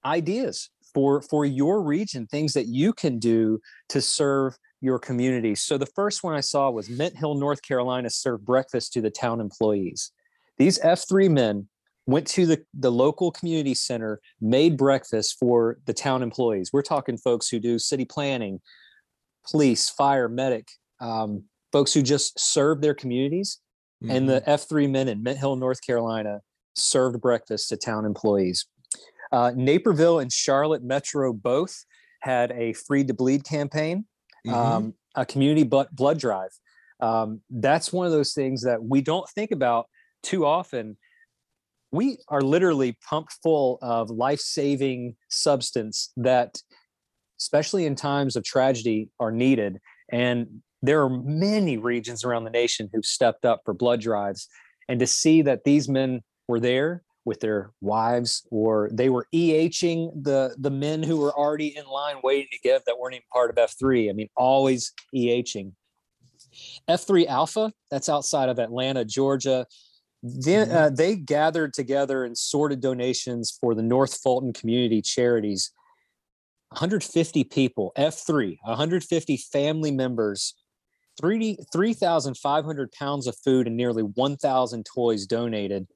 ideas 0.07 0.71
for 0.95 1.21
for 1.21 1.45
your 1.45 1.83
region, 1.83 2.27
things 2.27 2.55
that 2.55 2.67
you 2.67 2.95
can 2.95 3.19
do 3.19 3.61
to 3.91 4.01
serve 4.01 4.57
your 4.81 4.99
community. 4.99 5.55
So 5.55 5.77
the 5.77 5.87
first 5.87 6.25
one 6.25 6.35
I 6.35 6.41
saw 6.41 6.71
was 6.71 6.89
Mint 6.89 7.15
Hill, 7.15 7.35
North 7.35 7.61
Carolina, 7.61 8.09
served 8.09 8.47
breakfast 8.47 8.95
to 8.95 9.03
the 9.03 9.11
town 9.11 9.43
employees. 9.43 10.13
These 10.57 10.79
F3 10.79 11.31
men 11.31 11.69
went 12.09 12.27
to 12.27 12.47
the, 12.47 12.65
the 12.73 12.91
local 12.91 13.31
community 13.31 13.75
center, 13.75 14.19
made 14.41 14.79
breakfast 14.79 15.37
for 15.39 15.79
the 15.85 15.93
town 15.93 16.23
employees. 16.23 16.71
We're 16.73 16.81
talking 16.81 17.19
folks 17.19 17.51
who 17.51 17.61
do 17.61 17.79
city 17.79 18.07
planning, 18.07 18.61
police, 19.49 19.91
fire, 19.91 20.27
medic, 20.27 20.69
um, 21.03 21.45
folks 21.71 21.93
who 21.93 22.01
just 22.01 22.41
serve 22.41 22.81
their 22.81 22.95
communities. 22.95 23.61
Mm-hmm. 24.03 24.17
And 24.17 24.29
the 24.29 24.41
mm-hmm. 24.41 24.51
F3 24.51 24.91
men 24.91 25.09
in 25.09 25.23
Mint 25.23 25.39
Hill, 25.39 25.57
North 25.57 25.85
Carolina 25.87 26.41
served 26.75 27.21
breakfast 27.21 27.69
to 27.69 27.77
town 27.77 28.07
employees. 28.07 28.65
Uh, 29.31 29.53
Naperville 29.55 30.19
and 30.19 30.33
Charlotte 30.33 30.83
Metro 30.83 31.35
both 31.35 31.85
had 32.21 32.53
a 32.53 32.73
Free 32.73 33.05
to 33.05 33.13
Bleed 33.13 33.45
campaign, 33.45 34.07
mm-hmm. 34.47 34.57
um, 34.57 34.95
a 35.15 35.27
community 35.27 35.63
blood 35.65 36.19
drive. 36.19 36.53
Um, 37.01 37.43
that's 37.51 37.93
one 37.93 38.07
of 38.07 38.13
those 38.13 38.33
things 38.33 38.63
that 38.63 38.83
we 38.83 39.03
don't 39.03 39.29
think 39.29 39.51
about 39.51 39.89
too 40.23 40.47
often 40.47 40.97
we 41.91 42.19
are 42.29 42.43
literally 42.43 42.97
pumped 43.09 43.35
full 43.43 43.79
of 43.83 44.11
life-saving 44.11 45.17
substance 45.29 46.13
that 46.17 46.61
especially 47.41 47.87
in 47.87 47.95
times 47.95 48.37
of 48.37 48.45
tragedy, 48.45 49.09
are 49.21 49.33
needed. 49.33 49.79
And 50.11 50.63
there 50.83 51.03
are 51.03 51.11
many 51.11 51.77
regions 51.77 52.25
around 52.25 52.45
the 52.45 52.51
nation 52.51 52.89
who've 52.93 53.05
stepped 53.05 53.45
up 53.45 53.63
for 53.65 53.75
blood 53.75 54.01
drives. 54.01 54.49
And 54.89 55.01
to 55.01 55.07
see 55.07 55.43
that 55.43 55.65
these 55.65 55.89
men 55.89 56.23
were 56.47 56.61
there 56.61 57.03
with 57.25 57.41
their 57.41 57.73
wives 57.81 58.47
or 58.51 58.89
they 58.91 59.11
were 59.11 59.27
EHing 59.35 60.11
the 60.25 60.55
the 60.59 60.71
men 60.71 61.03
who 61.03 61.19
were 61.19 61.37
already 61.37 61.77
in 61.77 61.85
line 61.85 62.17
waiting 62.25 62.49
to 62.51 62.59
give 62.61 62.83
that 62.87 62.99
weren't 62.99 63.15
even 63.15 63.25
part 63.31 63.51
of 63.51 63.57
F3. 63.57 64.09
I 64.09 64.13
mean, 64.15 64.29
always 64.35 64.93
EHing. 65.15 65.73
F3 66.89 67.27
Alpha, 67.27 67.73
that's 67.91 68.09
outside 68.09 68.49
of 68.49 68.59
Atlanta, 68.59 69.05
Georgia. 69.05 69.67
They, 70.23 70.53
mm-hmm. 70.53 70.77
uh, 70.77 70.91
they 70.91 71.17
gathered 71.17 71.75
together 71.75 72.25
and 72.25 72.37
sorted 72.37 72.81
donations 72.81 73.57
for 73.61 73.75
the 73.75 73.83
North 73.83 74.21
Fulton 74.21 74.53
Community 74.53 75.01
Charities. 75.01 75.71
150 76.71 77.45
people, 77.45 77.93
F3, 77.97 78.59
150 78.63 79.37
family 79.37 79.91
members 79.91 80.55
3,500 81.21 82.93
pounds 82.93 83.27
of 83.27 83.37
food 83.45 83.67
and 83.67 83.77
nearly 83.77 84.03
1,000 84.03 84.85
toys 84.85 85.27
donated. 85.27 85.87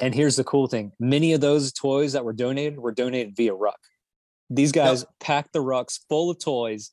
And 0.00 0.14
here's 0.14 0.36
the 0.36 0.44
cool 0.44 0.66
thing 0.66 0.92
many 1.00 1.32
of 1.32 1.40
those 1.40 1.72
toys 1.72 2.12
that 2.12 2.24
were 2.24 2.32
donated 2.32 2.78
were 2.78 2.92
donated 2.92 3.36
via 3.36 3.54
ruck. 3.54 3.80
These 4.50 4.72
guys 4.72 5.00
yep. 5.00 5.08
packed 5.20 5.52
the 5.52 5.62
rucks 5.62 5.98
full 6.08 6.30
of 6.30 6.38
toys 6.38 6.92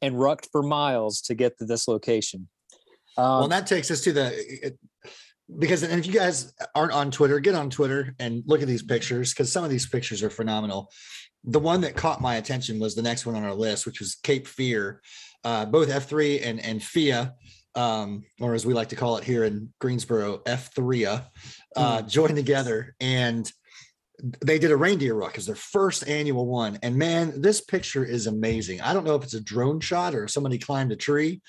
and 0.00 0.18
rucked 0.18 0.48
for 0.52 0.62
miles 0.62 1.20
to 1.22 1.34
get 1.34 1.58
to 1.58 1.64
this 1.64 1.88
location. 1.88 2.48
Um, 3.16 3.40
well, 3.40 3.48
that 3.48 3.66
takes 3.66 3.90
us 3.90 4.00
to 4.02 4.12
the 4.12 4.76
because 5.58 5.82
and 5.82 5.98
if 5.98 6.06
you 6.06 6.12
guys 6.12 6.52
aren't 6.74 6.92
on 6.92 7.10
Twitter, 7.10 7.38
get 7.40 7.54
on 7.54 7.70
Twitter 7.70 8.14
and 8.18 8.42
look 8.46 8.62
at 8.62 8.68
these 8.68 8.82
pictures 8.82 9.32
because 9.32 9.50
some 9.50 9.64
of 9.64 9.70
these 9.70 9.88
pictures 9.88 10.22
are 10.22 10.30
phenomenal. 10.30 10.90
The 11.44 11.58
one 11.58 11.80
that 11.80 11.96
caught 11.96 12.20
my 12.20 12.36
attention 12.36 12.78
was 12.78 12.94
the 12.94 13.02
next 13.02 13.26
one 13.26 13.34
on 13.34 13.44
our 13.44 13.54
list, 13.54 13.86
which 13.86 14.00
was 14.00 14.14
Cape 14.16 14.46
Fear. 14.46 15.00
Uh, 15.44 15.64
both 15.64 15.88
F3 15.88 16.40
and 16.44 16.60
and 16.60 16.82
FIA, 16.82 17.34
um, 17.74 18.22
or 18.40 18.54
as 18.54 18.64
we 18.64 18.74
like 18.74 18.90
to 18.90 18.96
call 18.96 19.16
it 19.16 19.24
here 19.24 19.44
in 19.44 19.72
Greensboro, 19.80 20.38
F3, 20.38 21.22
uh, 21.74 21.98
mm. 21.98 22.08
joined 22.08 22.36
together 22.36 22.94
and 23.00 23.50
they 24.44 24.58
did 24.58 24.70
a 24.70 24.76
reindeer 24.76 25.14
ruck 25.14 25.36
as 25.36 25.46
their 25.46 25.56
first 25.56 26.06
annual 26.08 26.46
one. 26.46 26.78
And 26.82 26.96
man, 26.96 27.40
this 27.40 27.60
picture 27.60 28.04
is 28.04 28.26
amazing. 28.26 28.80
I 28.80 28.92
don't 28.92 29.04
know 29.04 29.16
if 29.16 29.24
it's 29.24 29.34
a 29.34 29.40
drone 29.40 29.80
shot 29.80 30.14
or 30.14 30.28
somebody 30.28 30.58
climbed 30.58 30.92
a 30.92 30.96
tree 30.96 31.40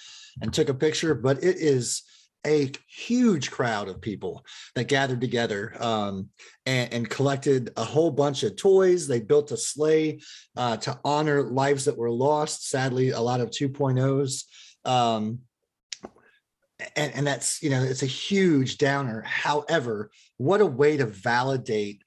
and 0.41 0.51
took 0.51 0.69
a 0.69 0.73
picture, 0.73 1.13
but 1.13 1.43
it 1.43 1.57
is 1.57 2.01
a 2.45 2.71
huge 2.87 3.51
crowd 3.51 3.87
of 3.87 4.01
people 4.01 4.45
that 4.75 4.87
gathered 4.87 5.21
together 5.21 5.75
um, 5.79 6.29
and, 6.65 6.93
and, 6.93 7.09
collected 7.09 7.71
a 7.77 7.83
whole 7.83 8.11
bunch 8.11 8.43
of 8.43 8.55
toys. 8.55 9.07
They 9.07 9.21
built 9.21 9.51
a 9.51 9.57
sleigh 9.57 10.19
uh, 10.57 10.77
to 10.77 10.99
honor 11.05 11.43
lives 11.43 11.85
that 11.85 11.97
were 11.97 12.11
lost. 12.11 12.69
Sadly, 12.69 13.11
a 13.11 13.19
lot 13.21 13.39
of 13.39 13.49
2.0s. 13.49 14.43
Um, 14.85 15.39
and, 16.95 17.13
and 17.15 17.25
that's, 17.25 17.61
you 17.63 17.69
know, 17.69 17.81
it's 17.81 18.03
a 18.03 18.07
huge 18.07 18.77
downer. 18.77 19.21
However, 19.21 20.11
what 20.37 20.61
a 20.61 20.65
way 20.65 20.97
to 20.97 21.05
validate 21.05 22.01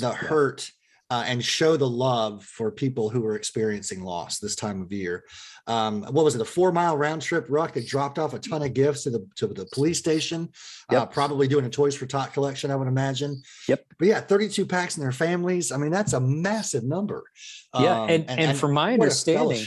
the 0.00 0.10
hurt 0.10 0.70
uh, 1.14 1.22
and 1.28 1.44
show 1.44 1.76
the 1.76 1.88
love 1.88 2.42
for 2.42 2.72
people 2.72 3.08
who 3.08 3.24
are 3.24 3.36
experiencing 3.36 4.02
loss 4.02 4.40
this 4.40 4.56
time 4.56 4.82
of 4.82 4.92
year. 4.92 5.22
Um, 5.68 6.02
what 6.02 6.24
was 6.24 6.34
it? 6.34 6.40
A 6.40 6.44
four 6.44 6.72
mile 6.72 6.96
round 6.96 7.22
trip 7.22 7.46
ruck 7.48 7.72
that 7.74 7.86
dropped 7.86 8.18
off 8.18 8.34
a 8.34 8.38
ton 8.40 8.62
of 8.62 8.74
gifts 8.74 9.04
to 9.04 9.10
the 9.10 9.24
to 9.36 9.46
the 9.46 9.64
police 9.72 9.98
station. 10.00 10.48
Uh, 10.90 10.96
yep. 10.96 11.02
Uh, 11.02 11.06
probably 11.06 11.46
doing 11.46 11.64
a 11.66 11.70
Toys 11.70 11.94
for 11.94 12.06
Tot 12.06 12.32
collection, 12.32 12.72
I 12.72 12.76
would 12.76 12.88
imagine. 12.88 13.40
Yep. 13.68 13.84
But 13.96 14.08
yeah, 14.08 14.20
32 14.20 14.66
packs 14.66 14.96
and 14.96 15.04
their 15.04 15.12
families. 15.12 15.70
I 15.70 15.76
mean, 15.76 15.92
that's 15.92 16.14
a 16.14 16.20
massive 16.20 16.82
number. 16.82 17.22
Yeah, 17.78 18.02
um, 18.02 18.10
and, 18.10 18.28
and, 18.28 18.40
and 18.40 18.58
from 18.58 18.72
my 18.72 18.92
understanding, 18.92 19.64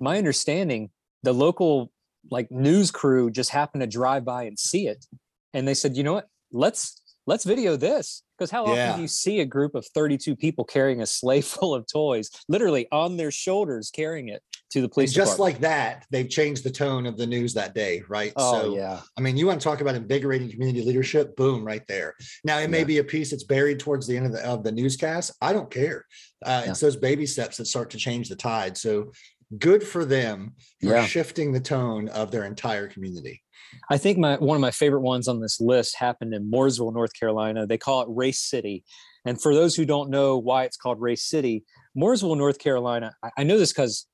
my 0.00 0.16
understanding, 0.16 0.88
the 1.24 1.34
local 1.34 1.92
like 2.30 2.50
news 2.50 2.90
crew 2.90 3.30
just 3.30 3.50
happened 3.50 3.82
to 3.82 3.86
drive 3.86 4.24
by 4.24 4.44
and 4.44 4.58
see 4.58 4.86
it, 4.86 5.04
and 5.52 5.68
they 5.68 5.74
said, 5.74 5.94
you 5.94 6.04
know 6.04 6.14
what? 6.14 6.28
Let's 6.52 7.02
let's 7.30 7.44
video 7.44 7.76
this 7.76 8.24
because 8.36 8.50
how 8.50 8.66
yeah. 8.66 8.88
often 8.88 8.96
do 8.96 9.02
you 9.02 9.08
see 9.08 9.38
a 9.38 9.44
group 9.44 9.76
of 9.76 9.86
32 9.94 10.34
people 10.34 10.64
carrying 10.64 11.00
a 11.00 11.06
sleigh 11.06 11.40
full 11.52 11.72
of 11.74 11.86
toys, 11.86 12.28
literally 12.48 12.88
on 12.90 13.16
their 13.16 13.30
shoulders, 13.30 13.90
carrying 13.92 14.30
it 14.30 14.42
to 14.72 14.80
the 14.80 14.88
police? 14.88 15.12
just 15.12 15.38
like 15.38 15.60
that, 15.60 16.06
they've 16.10 16.28
changed 16.28 16.64
the 16.64 16.70
tone 16.70 17.06
of 17.06 17.16
the 17.16 17.26
news 17.26 17.54
that 17.54 17.72
day, 17.72 18.02
right? 18.08 18.32
Oh, 18.34 18.62
so, 18.62 18.76
yeah. 18.76 19.00
I 19.16 19.20
mean, 19.20 19.36
you 19.36 19.46
want 19.46 19.60
to 19.60 19.64
talk 19.64 19.80
about 19.80 19.94
invigorating 19.94 20.50
community 20.50 20.84
leadership? 20.84 21.36
Boom, 21.36 21.64
right 21.64 21.86
there. 21.86 22.14
Now, 22.42 22.58
it 22.58 22.68
may 22.68 22.80
yeah. 22.80 22.84
be 22.84 22.98
a 22.98 23.04
piece 23.04 23.30
that's 23.30 23.44
buried 23.44 23.78
towards 23.78 24.08
the 24.08 24.16
end 24.16 24.26
of 24.26 24.32
the, 24.32 24.44
of 24.44 24.64
the 24.64 24.72
newscast. 24.72 25.32
I 25.40 25.52
don't 25.52 25.70
care. 25.70 26.06
Uh, 26.44 26.62
yeah. 26.64 26.70
It's 26.72 26.80
those 26.80 26.96
baby 26.96 27.26
steps 27.26 27.58
that 27.58 27.66
start 27.66 27.90
to 27.90 27.96
change 27.96 28.28
the 28.28 28.36
tide. 28.36 28.76
So 28.76 29.12
good 29.58 29.82
for 29.82 30.04
them 30.04 30.54
for 30.80 30.94
yeah. 30.94 31.04
shifting 31.04 31.52
the 31.52 31.60
tone 31.60 32.08
of 32.08 32.30
their 32.30 32.44
entire 32.44 32.86
community. 32.86 33.42
I 33.90 33.98
think 33.98 34.18
my 34.18 34.36
one 34.36 34.56
of 34.56 34.60
my 34.60 34.70
favorite 34.70 35.00
ones 35.00 35.28
on 35.28 35.40
this 35.40 35.60
list 35.60 35.96
happened 35.96 36.34
in 36.34 36.50
Mooresville, 36.50 36.92
North 36.92 37.12
Carolina. 37.18 37.66
They 37.66 37.78
call 37.78 38.02
it 38.02 38.08
Race 38.10 38.40
City. 38.40 38.84
And 39.24 39.40
for 39.40 39.54
those 39.54 39.74
who 39.74 39.84
don't 39.84 40.10
know 40.10 40.38
why 40.38 40.64
it's 40.64 40.76
called 40.76 41.00
Race 41.00 41.24
City, 41.24 41.64
Mooresville, 41.96 42.36
North 42.36 42.58
Carolina, 42.58 43.14
I, 43.22 43.30
I 43.38 43.42
know 43.44 43.58
this 43.58 43.72
because 43.72 44.06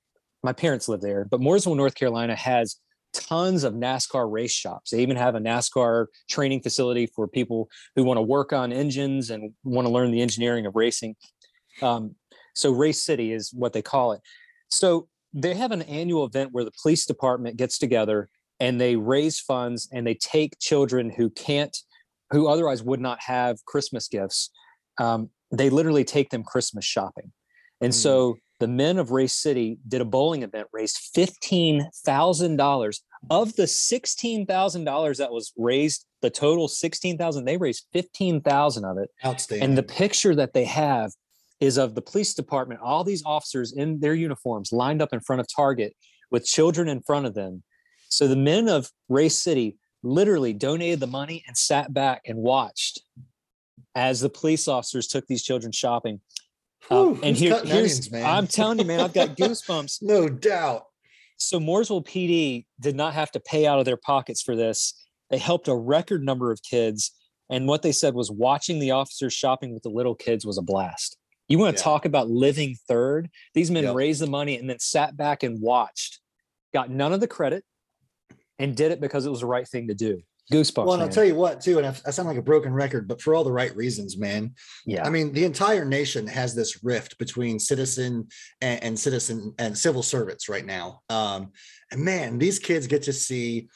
my 0.42 0.52
parents 0.52 0.88
live 0.88 1.00
there, 1.00 1.24
but 1.24 1.40
Mooresville, 1.40 1.76
North 1.76 1.94
Carolina 1.94 2.34
has 2.34 2.76
tons 3.12 3.64
of 3.64 3.74
NASCAR 3.74 4.30
race 4.30 4.52
shops. 4.52 4.90
They 4.90 5.00
even 5.00 5.16
have 5.16 5.34
a 5.34 5.40
NASCAR 5.40 6.06
training 6.28 6.60
facility 6.60 7.06
for 7.06 7.26
people 7.26 7.68
who 7.94 8.04
want 8.04 8.18
to 8.18 8.22
work 8.22 8.52
on 8.52 8.72
engines 8.72 9.30
and 9.30 9.52
want 9.64 9.86
to 9.86 9.92
learn 9.92 10.10
the 10.10 10.20
engineering 10.20 10.66
of 10.66 10.76
racing. 10.76 11.16
Um, 11.82 12.14
so 12.54 12.72
Race 12.72 13.02
City 13.02 13.32
is 13.32 13.52
what 13.52 13.72
they 13.72 13.82
call 13.82 14.12
it. 14.12 14.20
So 14.70 15.08
they 15.36 15.54
have 15.54 15.70
an 15.70 15.82
annual 15.82 16.24
event 16.24 16.50
where 16.52 16.64
the 16.64 16.72
police 16.82 17.04
department 17.04 17.58
gets 17.58 17.78
together 17.78 18.30
and 18.58 18.80
they 18.80 18.96
raise 18.96 19.38
funds 19.38 19.86
and 19.92 20.06
they 20.06 20.14
take 20.14 20.58
children 20.58 21.10
who 21.10 21.28
can't 21.30 21.76
who 22.30 22.48
otherwise 22.48 22.82
would 22.82 23.00
not 23.00 23.20
have 23.20 23.64
christmas 23.66 24.08
gifts. 24.08 24.50
Um, 24.98 25.30
they 25.52 25.70
literally 25.70 26.04
take 26.04 26.30
them 26.30 26.42
christmas 26.42 26.84
shopping. 26.84 27.32
And 27.82 27.92
mm. 27.92 27.96
so 27.96 28.38
the 28.58 28.66
men 28.66 28.98
of 28.98 29.10
race 29.10 29.34
city 29.34 29.78
did 29.86 30.00
a 30.00 30.06
bowling 30.06 30.42
event 30.42 30.68
raised 30.72 31.14
$15000 31.14 33.00
of 33.28 33.56
the 33.56 33.64
$16000 33.64 35.16
that 35.18 35.30
was 35.30 35.52
raised 35.58 36.06
the 36.22 36.30
total 36.30 36.66
16000 36.66 37.44
they 37.44 37.58
raised 37.58 37.86
15000 37.92 38.84
of 38.86 38.96
it. 38.96 39.10
Outstanding. 39.24 39.68
And 39.68 39.76
the 39.76 39.82
picture 39.82 40.34
that 40.34 40.54
they 40.54 40.64
have 40.64 41.12
is 41.60 41.78
of 41.78 41.94
the 41.94 42.02
police 42.02 42.34
department 42.34 42.80
all 42.82 43.04
these 43.04 43.22
officers 43.24 43.72
in 43.72 44.00
their 44.00 44.14
uniforms 44.14 44.72
lined 44.72 45.00
up 45.00 45.12
in 45.12 45.20
front 45.20 45.40
of 45.40 45.46
target 45.54 45.94
with 46.30 46.44
children 46.44 46.88
in 46.88 47.00
front 47.02 47.26
of 47.26 47.34
them 47.34 47.62
so 48.08 48.28
the 48.28 48.36
men 48.36 48.68
of 48.68 48.90
Race 49.08 49.36
City 49.36 49.76
literally 50.02 50.52
donated 50.52 51.00
the 51.00 51.06
money 51.06 51.42
and 51.46 51.56
sat 51.56 51.92
back 51.92 52.22
and 52.26 52.38
watched 52.38 53.00
as 53.94 54.20
the 54.20 54.28
police 54.28 54.68
officers 54.68 55.08
took 55.08 55.26
these 55.26 55.42
children 55.42 55.72
shopping. 55.72 56.20
Um, 56.90 57.14
Whew, 57.14 57.20
and 57.22 57.36
here, 57.36 57.60
here's, 57.64 58.08
onions, 58.08 58.26
I'm 58.26 58.46
telling 58.46 58.78
you, 58.78 58.84
man, 58.84 59.00
I've 59.00 59.14
got 59.14 59.30
goosebumps. 59.36 60.02
no 60.02 60.28
doubt. 60.28 60.84
So 61.38 61.58
Mooresville 61.58 62.06
PD 62.06 62.64
did 62.80 62.96
not 62.96 63.12
have 63.14 63.30
to 63.32 63.40
pay 63.40 63.66
out 63.66 63.78
of 63.78 63.84
their 63.84 63.96
pockets 63.96 64.40
for 64.40 64.56
this. 64.56 64.94
They 65.30 65.38
helped 65.38 65.68
a 65.68 65.74
record 65.74 66.24
number 66.24 66.50
of 66.50 66.62
kids. 66.62 67.12
And 67.50 67.68
what 67.68 67.82
they 67.82 67.92
said 67.92 68.14
was 68.14 68.30
watching 68.30 68.78
the 68.78 68.92
officers 68.92 69.32
shopping 69.32 69.74
with 69.74 69.82
the 69.82 69.90
little 69.90 70.14
kids 70.14 70.46
was 70.46 70.58
a 70.58 70.62
blast. 70.62 71.18
You 71.48 71.58
want 71.58 71.76
to 71.76 71.80
yeah. 71.80 71.84
talk 71.84 72.04
about 72.04 72.28
living 72.28 72.76
third? 72.88 73.30
These 73.54 73.70
men 73.70 73.84
yep. 73.84 73.94
raised 73.94 74.20
the 74.20 74.26
money 74.26 74.58
and 74.58 74.68
then 74.68 74.78
sat 74.78 75.16
back 75.16 75.42
and 75.42 75.60
watched, 75.60 76.20
got 76.74 76.90
none 76.90 77.12
of 77.12 77.20
the 77.20 77.28
credit, 77.28 77.64
and 78.58 78.76
did 78.76 78.92
it 78.92 79.00
because 79.00 79.26
it 79.26 79.30
was 79.30 79.40
the 79.40 79.46
right 79.46 79.66
thing 79.66 79.88
to 79.88 79.94
do. 79.94 80.20
Goosebumps. 80.52 80.84
Well, 80.84 80.94
and 80.94 81.02
I'll 81.02 81.08
tell 81.08 81.24
you 81.24 81.34
what, 81.34 81.60
too, 81.60 81.78
and 81.78 81.86
I, 81.86 81.94
I 82.06 82.10
sound 82.10 82.28
like 82.28 82.38
a 82.38 82.42
broken 82.42 82.72
record, 82.72 83.08
but 83.08 83.20
for 83.20 83.34
all 83.34 83.42
the 83.42 83.52
right 83.52 83.74
reasons, 83.74 84.16
man. 84.16 84.54
Yeah. 84.84 85.04
I 85.04 85.10
mean, 85.10 85.32
the 85.32 85.44
entire 85.44 85.84
nation 85.84 86.26
has 86.28 86.54
this 86.54 86.84
rift 86.84 87.18
between 87.18 87.58
citizen 87.58 88.28
and, 88.60 88.82
and 88.82 88.98
citizen 88.98 89.54
and 89.58 89.76
civil 89.76 90.04
servants 90.04 90.48
right 90.48 90.64
now. 90.64 91.00
Um, 91.10 91.50
and 91.90 92.00
man, 92.00 92.38
these 92.38 92.60
kids 92.60 92.86
get 92.86 93.02
to 93.02 93.12
see 93.12 93.68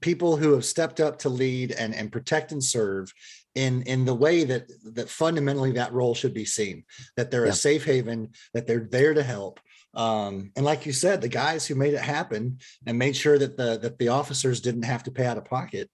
people 0.00 0.36
who 0.36 0.52
have 0.52 0.64
stepped 0.64 0.98
up 0.98 1.20
to 1.20 1.28
lead 1.28 1.72
and, 1.72 1.94
and 1.94 2.10
protect 2.10 2.50
and 2.50 2.62
serve 2.62 3.12
in 3.58 3.82
in 3.82 4.04
the 4.04 4.14
way 4.14 4.44
that 4.44 4.70
that 4.94 5.08
fundamentally 5.08 5.72
that 5.72 5.92
role 5.92 6.14
should 6.14 6.32
be 6.32 6.44
seen 6.44 6.84
that 7.16 7.30
they're 7.30 7.46
yeah. 7.46 7.52
a 7.52 7.54
safe 7.54 7.84
haven 7.84 8.30
that 8.54 8.66
they're 8.66 8.88
there 8.90 9.14
to 9.14 9.22
help 9.22 9.58
um, 9.94 10.52
and 10.54 10.64
like 10.64 10.86
you 10.86 10.92
said, 10.92 11.20
the 11.20 11.28
guys 11.28 11.66
who 11.66 11.74
made 11.74 11.94
it 11.94 12.00
happen 12.00 12.58
and 12.86 12.98
made 12.98 13.16
sure 13.16 13.38
that 13.38 13.56
the 13.56 13.78
that 13.78 13.98
the 13.98 14.08
officers 14.08 14.60
didn't 14.60 14.84
have 14.84 15.02
to 15.04 15.10
pay 15.10 15.24
out 15.24 15.38
of 15.38 15.46
pocket, 15.46 15.90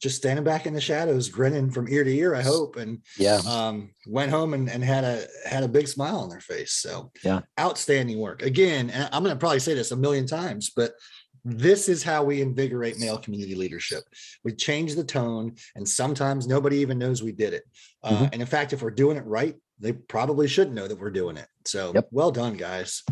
just 0.00 0.16
standing 0.16 0.44
back 0.44 0.66
in 0.66 0.74
the 0.74 0.80
shadows, 0.80 1.28
grinning 1.28 1.70
from 1.70 1.88
ear 1.88 2.04
to 2.04 2.10
ear, 2.10 2.34
I 2.34 2.42
hope. 2.42 2.76
And 2.76 3.02
yeah, 3.18 3.40
um, 3.46 3.90
went 4.08 4.30
home 4.30 4.54
and, 4.54 4.68
and 4.68 4.82
had 4.82 5.04
a 5.04 5.26
had 5.46 5.62
a 5.62 5.68
big 5.68 5.88
smile 5.88 6.16
on 6.16 6.30
their 6.30 6.40
face. 6.40 6.72
So 6.72 7.12
yeah, 7.22 7.42
outstanding 7.60 8.18
work. 8.18 8.42
Again, 8.42 8.90
I'm 9.12 9.22
gonna 9.22 9.36
probably 9.36 9.60
say 9.60 9.74
this 9.74 9.92
a 9.92 9.96
million 9.96 10.26
times, 10.26 10.72
but 10.74 10.94
this 11.44 11.88
is 11.88 12.02
how 12.02 12.24
we 12.24 12.40
invigorate 12.40 12.98
male 12.98 13.18
community 13.18 13.54
leadership. 13.54 14.04
We 14.44 14.52
change 14.52 14.94
the 14.94 15.04
tone, 15.04 15.54
and 15.74 15.86
sometimes 15.86 16.46
nobody 16.46 16.78
even 16.78 16.98
knows 16.98 17.22
we 17.22 17.32
did 17.32 17.52
it. 17.52 17.64
Uh, 18.02 18.10
mm-hmm. 18.10 18.24
And 18.32 18.40
in 18.40 18.46
fact, 18.46 18.72
if 18.72 18.82
we're 18.82 18.90
doing 18.90 19.16
it 19.16 19.26
right, 19.26 19.54
they 19.78 19.92
probably 19.92 20.48
should 20.48 20.72
know 20.72 20.88
that 20.88 20.98
we're 20.98 21.10
doing 21.10 21.36
it. 21.36 21.48
So 21.66 21.92
yep. 21.94 22.08
well 22.10 22.30
done, 22.30 22.56
guys. 22.56 23.02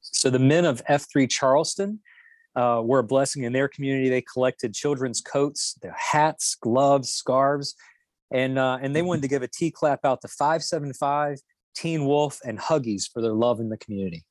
So 0.00 0.30
the 0.30 0.38
men 0.38 0.64
of 0.64 0.84
F3 0.88 1.28
Charleston 1.28 2.00
uh, 2.54 2.80
were 2.84 3.00
a 3.00 3.04
blessing 3.04 3.42
in 3.42 3.52
their 3.52 3.68
community. 3.68 4.08
They 4.08 4.22
collected 4.22 4.74
children's 4.74 5.20
coats, 5.20 5.76
their 5.82 5.96
hats, 5.98 6.54
gloves, 6.54 7.10
scarves, 7.10 7.74
and 8.30 8.58
uh, 8.58 8.78
and 8.80 8.94
they 8.94 9.02
wanted 9.02 9.22
to 9.22 9.28
give 9.28 9.42
a 9.42 9.48
T 9.48 9.70
clap 9.70 10.04
out 10.04 10.20
to 10.22 10.28
575, 10.28 11.38
Teen 11.74 12.04
Wolf, 12.04 12.40
and 12.44 12.58
Huggies 12.58 13.10
for 13.12 13.20
their 13.20 13.32
love 13.32 13.60
in 13.60 13.68
the 13.68 13.78
community. 13.78 14.24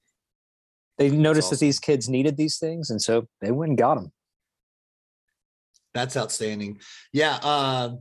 They 0.97 1.09
noticed 1.09 1.47
awesome. 1.47 1.55
that 1.55 1.65
these 1.65 1.79
kids 1.79 2.09
needed 2.09 2.37
these 2.37 2.57
things, 2.57 2.89
and 2.89 3.01
so 3.01 3.27
they 3.41 3.51
went 3.51 3.69
and 3.69 3.77
got 3.77 3.95
them. 3.95 4.11
That's 5.93 6.17
outstanding. 6.17 6.79
Yeah, 7.11 7.39
uh, 7.41 7.95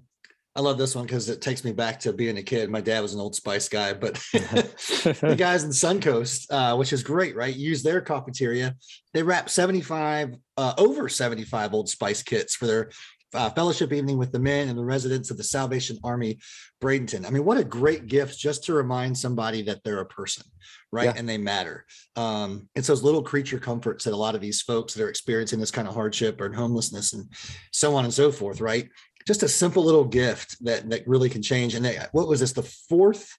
I 0.55 0.61
love 0.61 0.77
this 0.77 0.95
one 0.95 1.07
because 1.07 1.31
it 1.31 1.41
takes 1.41 1.65
me 1.65 1.73
back 1.73 1.99
to 2.01 2.13
being 2.13 2.37
a 2.37 2.43
kid. 2.43 2.69
My 2.69 2.83
dad 2.83 3.01
was 3.01 3.15
an 3.15 3.21
Old 3.21 3.35
Spice 3.35 3.69
guy, 3.71 3.95
but 3.95 4.15
the 4.33 5.35
guys 5.39 5.65
in 5.65 5.71
Suncoast, 5.71 6.47
uh, 6.51 6.77
which 6.77 6.93
is 6.93 7.03
great, 7.03 7.35
right? 7.35 7.55
Use 7.55 7.83
their 7.83 8.03
cafeteria. 8.03 8.77
They 9.15 9.23
wrap 9.23 9.49
75, 9.49 10.37
uh, 10.59 10.75
over 10.77 11.09
75 11.09 11.73
Old 11.73 11.89
Spice 11.89 12.23
kits 12.23 12.55
for 12.55 12.67
their 12.67 12.91
uh, 13.35 13.51
fellowship 13.51 13.93
evening 13.93 14.19
with 14.19 14.33
the 14.33 14.39
men 14.39 14.69
and 14.69 14.79
the 14.79 14.85
residents 14.85 15.31
of 15.31 15.37
the 15.37 15.45
Salvation 15.45 15.99
Army 16.05 16.39
Bradenton. 16.83 17.27
I 17.27 17.31
mean, 17.31 17.45
what 17.45 17.59
a 17.59 17.65
great 17.65 18.07
gift 18.07 18.39
just 18.39 18.65
to 18.65 18.75
remind 18.75 19.17
somebody 19.17 19.62
that 19.62 19.83
they're 19.85 20.01
a 20.01 20.07
person, 20.07 20.45
right? 20.91 21.07
Yeah. 21.07 21.15
And 21.17 21.29
they 21.29 21.39
matter. 21.39 21.87
Um, 22.17 22.69
it's 22.75 22.89
those 22.89 23.03
little 23.03 23.23
creature 23.23 23.59
comforts 23.59 24.05
that 24.05 24.12
a 24.12 24.17
lot 24.17 24.35
of 24.35 24.41
these 24.41 24.62
folks 24.62 24.95
that 24.95 25.03
are 25.03 25.09
experiencing 25.09 25.61
this 25.61 25.71
kind 25.71 25.89
of 25.89 25.95
hardship 25.95 26.41
or 26.41 26.53
homelessness 26.53 27.12
and 27.15 27.27
so 27.73 27.95
on 27.95 28.05
and 28.05 28.12
so 28.12 28.31
forth, 28.31 28.61
right? 28.61 28.89
Just 29.27 29.43
a 29.43 29.49
simple 29.49 29.85
little 29.85 30.05
gift 30.05 30.62
that 30.65 30.89
that 30.91 31.07
really 31.07 31.29
can 31.29 31.43
change. 31.43 31.75
And 31.75 31.85
they, 31.85 31.99
what 32.12 32.29
was 32.29 32.41
this? 32.41 32.53
The 32.53 32.65
fourth, 32.65 33.37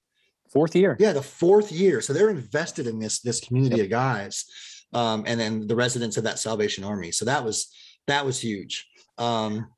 fourth 0.50 0.74
year? 0.74 0.96
Yeah, 0.98 1.12
the 1.12 1.22
fourth 1.22 1.70
year. 1.70 2.00
So 2.00 2.12
they're 2.12 2.30
invested 2.30 2.86
in 2.86 2.98
this 2.98 3.20
this 3.20 3.40
community 3.40 3.76
yep. 3.76 3.84
of 3.84 3.90
guys, 3.90 4.46
um, 4.94 5.24
and 5.26 5.38
then 5.38 5.66
the 5.66 5.76
residents 5.76 6.16
of 6.16 6.24
that 6.24 6.38
Salvation 6.38 6.84
Army. 6.84 7.12
So 7.12 7.26
that 7.26 7.44
was 7.44 7.70
that 8.06 8.24
was 8.24 8.40
huge. 8.40 8.86
Um, 9.18 9.68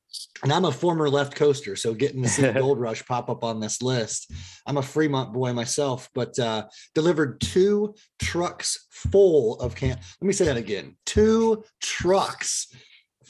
and 0.43 0.53
I'm 0.53 0.65
a 0.65 0.73
former 0.73 1.09
left 1.09 1.35
coaster, 1.35 1.77
so 1.77 1.95
getting 1.95 2.23
to 2.23 2.29
see 2.29 2.51
gold 2.53 2.81
rush 2.81 3.05
pop 3.07 3.31
up 3.31 3.45
on 3.45 3.61
this 3.61 3.83
list. 3.83 4.31
I'm 4.67 4.77
a 4.77 4.83
Fremont 4.83 5.33
boy 5.33 5.53
myself, 5.53 6.09
but 6.15 6.39
uh, 6.39 6.67
delivered 6.95 7.41
two 7.41 7.95
trucks 8.19 8.87
full 8.91 9.59
of 9.61 9.75
can. 9.75 9.91
Let 9.91 10.27
me 10.27 10.33
say 10.33 10.45
that 10.47 10.57
again: 10.57 10.97
two 11.07 11.65
trucks 11.81 12.69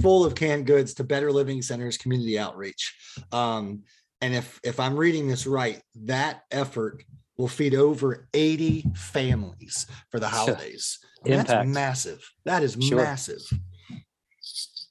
full 0.00 0.24
of 0.24 0.34
canned 0.34 0.66
goods 0.66 0.94
to 0.94 1.04
Better 1.04 1.32
Living 1.32 1.62
Centers 1.62 1.96
community 1.96 2.38
outreach. 2.38 2.94
Um, 3.32 3.82
and 4.20 4.34
if 4.34 4.60
if 4.64 4.80
I'm 4.80 4.96
reading 4.96 5.28
this 5.28 5.46
right, 5.46 5.80
that 6.04 6.42
effort 6.50 7.02
will 7.36 7.48
feed 7.48 7.74
over 7.74 8.28
80 8.32 8.84
families 8.94 9.86
for 10.10 10.18
the 10.18 10.28
holidays. 10.28 10.98
That's 11.24 11.68
massive. 11.68 12.26
That 12.44 12.62
is 12.62 12.76
sure. 12.80 13.02
massive. 13.02 13.42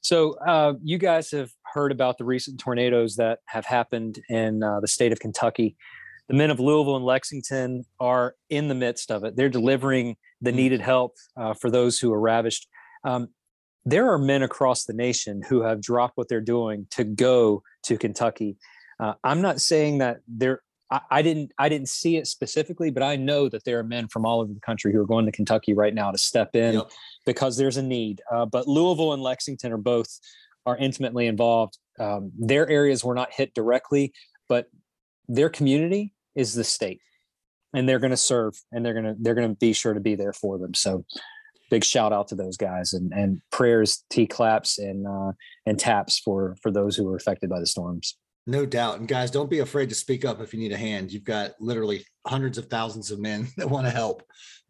So 0.06 0.34
uh, 0.34 0.74
you 0.84 0.98
guys 0.98 1.32
have 1.32 1.50
heard 1.64 1.90
about 1.90 2.16
the 2.16 2.24
recent 2.24 2.60
tornadoes 2.60 3.16
that 3.16 3.40
have 3.46 3.66
happened 3.66 4.20
in 4.28 4.62
uh, 4.62 4.78
the 4.78 4.86
state 4.86 5.10
of 5.10 5.18
Kentucky. 5.18 5.76
The 6.28 6.34
men 6.34 6.52
of 6.52 6.60
Louisville 6.60 6.94
and 6.94 7.04
Lexington 7.04 7.84
are 7.98 8.36
in 8.48 8.68
the 8.68 8.76
midst 8.76 9.10
of 9.10 9.24
it. 9.24 9.34
They're 9.34 9.48
delivering 9.48 10.16
the 10.40 10.52
mm. 10.52 10.54
needed 10.54 10.80
help 10.80 11.16
uh, 11.36 11.54
for 11.54 11.72
those 11.72 11.98
who 11.98 12.12
are 12.12 12.20
ravished. 12.20 12.68
Um, 13.02 13.30
there 13.84 14.08
are 14.12 14.16
men 14.16 14.44
across 14.44 14.84
the 14.84 14.92
nation 14.92 15.42
who 15.42 15.62
have 15.62 15.82
dropped 15.82 16.16
what 16.16 16.28
they're 16.28 16.40
doing 16.40 16.86
to 16.90 17.02
go 17.02 17.64
to 17.82 17.98
Kentucky. 17.98 18.58
Uh, 19.00 19.14
I'm 19.24 19.42
not 19.42 19.60
saying 19.60 19.98
that 19.98 20.18
there 20.28 20.60
I, 20.90 21.00
I, 21.10 21.22
didn't 21.22 21.52
I 21.58 21.68
didn't 21.68 21.88
see 21.88 22.16
it 22.16 22.26
specifically, 22.26 22.90
but 22.90 23.02
I 23.02 23.16
know 23.16 23.48
that 23.48 23.64
there 23.64 23.78
are 23.78 23.84
men 23.84 24.08
from 24.08 24.24
all 24.24 24.40
over 24.40 24.52
the 24.52 24.60
country 24.60 24.92
who 24.92 25.00
are 25.00 25.06
going 25.06 25.26
to 25.26 25.32
Kentucky 25.32 25.74
right 25.74 25.94
now 25.94 26.10
to 26.10 26.18
step 26.18 26.54
in 26.54 26.74
yep. 26.74 26.90
because 27.24 27.56
there's 27.56 27.76
a 27.76 27.82
need. 27.82 28.20
Uh, 28.30 28.46
but 28.46 28.68
Louisville 28.68 29.12
and 29.12 29.22
Lexington 29.22 29.72
are 29.72 29.78
both 29.78 30.18
are 30.64 30.76
intimately 30.76 31.26
involved. 31.26 31.78
Um, 31.98 32.32
their 32.38 32.68
areas 32.68 33.04
were 33.04 33.14
not 33.14 33.32
hit 33.32 33.54
directly, 33.54 34.12
but 34.48 34.66
their 35.28 35.48
community 35.48 36.12
is 36.34 36.54
the 36.54 36.64
state, 36.64 37.00
and 37.72 37.88
they're 37.88 37.98
going 37.98 38.10
to 38.10 38.16
serve, 38.16 38.54
and 38.72 38.84
they're 38.84 38.92
going 38.92 39.06
to 39.06 39.16
they're 39.18 39.34
going 39.34 39.48
to 39.48 39.56
be 39.56 39.72
sure 39.72 39.94
to 39.94 40.00
be 40.00 40.14
there 40.14 40.32
for 40.32 40.58
them. 40.58 40.74
So, 40.74 41.04
big 41.70 41.84
shout 41.84 42.12
out 42.12 42.28
to 42.28 42.34
those 42.34 42.56
guys, 42.56 42.92
and 42.92 43.12
and 43.12 43.40
prayers, 43.50 44.04
T 44.10 44.26
claps, 44.26 44.78
and 44.78 45.06
uh, 45.06 45.32
and 45.64 45.78
taps 45.78 46.18
for 46.18 46.56
for 46.62 46.70
those 46.70 46.96
who 46.96 47.04
were 47.04 47.16
affected 47.16 47.48
by 47.48 47.60
the 47.60 47.66
storms. 47.66 48.16
No 48.46 48.64
doubt. 48.64 49.00
And 49.00 49.08
guys, 49.08 49.30
don't 49.30 49.50
be 49.50 49.58
afraid 49.58 49.88
to 49.88 49.94
speak 49.94 50.24
up 50.24 50.40
if 50.40 50.54
you 50.54 50.60
need 50.60 50.72
a 50.72 50.76
hand. 50.76 51.12
You've 51.12 51.24
got 51.24 51.52
literally 51.60 52.04
hundreds 52.26 52.58
of 52.58 52.66
thousands 52.66 53.10
of 53.10 53.18
men 53.18 53.48
that 53.56 53.68
want 53.68 53.86
to 53.86 53.90
help. 53.90 54.22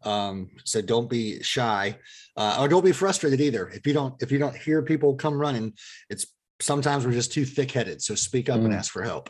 Um, 0.03 0.49
so 0.63 0.81
don't 0.81 1.09
be 1.09 1.41
shy, 1.41 1.97
uh, 2.35 2.57
or 2.59 2.67
don't 2.67 2.85
be 2.85 2.91
frustrated 2.91 3.41
either. 3.41 3.67
If 3.69 3.85
you 3.87 3.93
don't, 3.93 4.21
if 4.21 4.31
you 4.31 4.37
don't 4.37 4.55
hear 4.55 4.81
people 4.81 5.15
come 5.15 5.37
running, 5.37 5.73
it's 6.09 6.27
sometimes 6.59 7.05
we're 7.05 7.13
just 7.13 7.33
too 7.33 7.45
thick-headed. 7.45 8.01
So 8.01 8.15
speak 8.15 8.49
up 8.49 8.59
mm. 8.59 8.65
and 8.65 8.73
ask 8.73 8.91
for 8.91 9.03
help. 9.03 9.29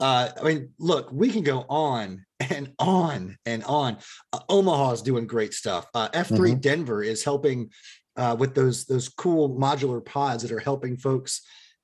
Uh, 0.00 0.30
I 0.40 0.42
mean, 0.42 0.70
look, 0.78 1.10
we 1.12 1.30
can 1.30 1.42
go 1.42 1.64
on 1.68 2.24
and 2.40 2.72
on 2.78 3.36
and 3.46 3.62
on. 3.64 3.98
Uh, 4.32 4.40
Omaha 4.48 4.92
is 4.92 5.02
doing 5.02 5.26
great 5.26 5.54
stuff. 5.54 5.86
Uh, 5.94 6.08
F3 6.08 6.38
mm-hmm. 6.38 6.60
Denver 6.60 7.02
is 7.02 7.24
helping 7.24 7.70
uh, 8.16 8.36
with 8.38 8.54
those 8.54 8.84
those 8.84 9.08
cool 9.08 9.56
modular 9.56 10.04
pods 10.04 10.42
that 10.42 10.52
are 10.52 10.58
helping 10.58 10.96
folks 10.96 11.42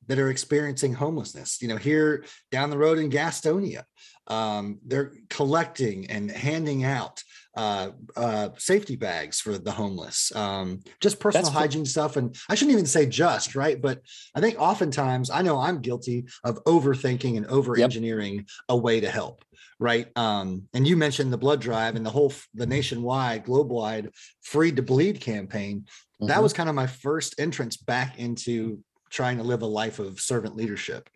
that 0.09 0.18
are 0.18 0.31
experiencing 0.31 0.94
homelessness. 0.94 1.62
You 1.62 1.68
know, 1.68 1.77
here 1.77 2.25
down 2.51 2.71
the 2.71 2.79
road 2.79 2.99
in 2.99 3.11
Gastonia, 3.11 3.85
um, 4.27 4.79
they're 4.87 5.12
collecting 5.31 6.11
and 6.11 6.31
handing 6.31 6.85
out 6.85 7.23
uh, 7.57 7.90
uh, 8.16 8.51
safety 8.57 8.94
bags 8.94 9.40
for 9.40 9.59
the 9.59 9.73
homeless, 9.73 10.35
um, 10.37 10.81
just 11.01 11.18
personal 11.18 11.44
That's 11.44 11.57
hygiene 11.57 11.87
stuff. 11.87 12.16
And 12.16 12.37
I 12.49 12.55
shouldn't 12.55 12.75
even 12.75 12.87
say 12.87 13.07
just 13.07 13.57
right, 13.57 13.81
but 13.81 14.01
I 14.35 14.40
think 14.40 14.61
oftentimes 14.61 15.29
I 15.31 15.42
know 15.42 15.59
I'm 15.59 15.81
guilty 15.81 16.27
of 16.44 16.62
overthinking 16.64 17.37
and 17.37 17.47
over 17.47 17.77
engineering 17.77 18.35
yep. 18.35 18.47
a 18.68 18.77
way 18.77 19.01
to 19.01 19.11
help. 19.11 19.44
Right. 19.81 20.09
Um, 20.16 20.68
and 20.75 20.87
you 20.87 20.97
mentioned 20.97 21.33
the 21.33 21.38
blood 21.38 21.61
drive 21.61 21.97
and 21.97 22.05
the 22.05 22.11
whole, 22.11 22.33
the 22.55 22.66
nationwide, 22.66 23.44
globe 23.44 23.71
wide 23.71 24.11
free 24.42 24.73
to 24.73 24.83
bleed 24.83 25.21
campaign. 25.21 25.81
Mm-hmm. 26.21 26.27
That 26.27 26.42
was 26.42 26.53
kind 26.53 26.68
of 26.68 26.75
my 26.75 26.87
first 26.87 27.40
entrance 27.40 27.77
back 27.77 28.18
into 28.18 28.83
trying 29.11 29.38
to 29.38 29.42
live 29.42 29.62
a 29.62 29.66
life 29.66 29.99
of 29.99 30.21
servant 30.21 30.57
leadership. 30.57 31.09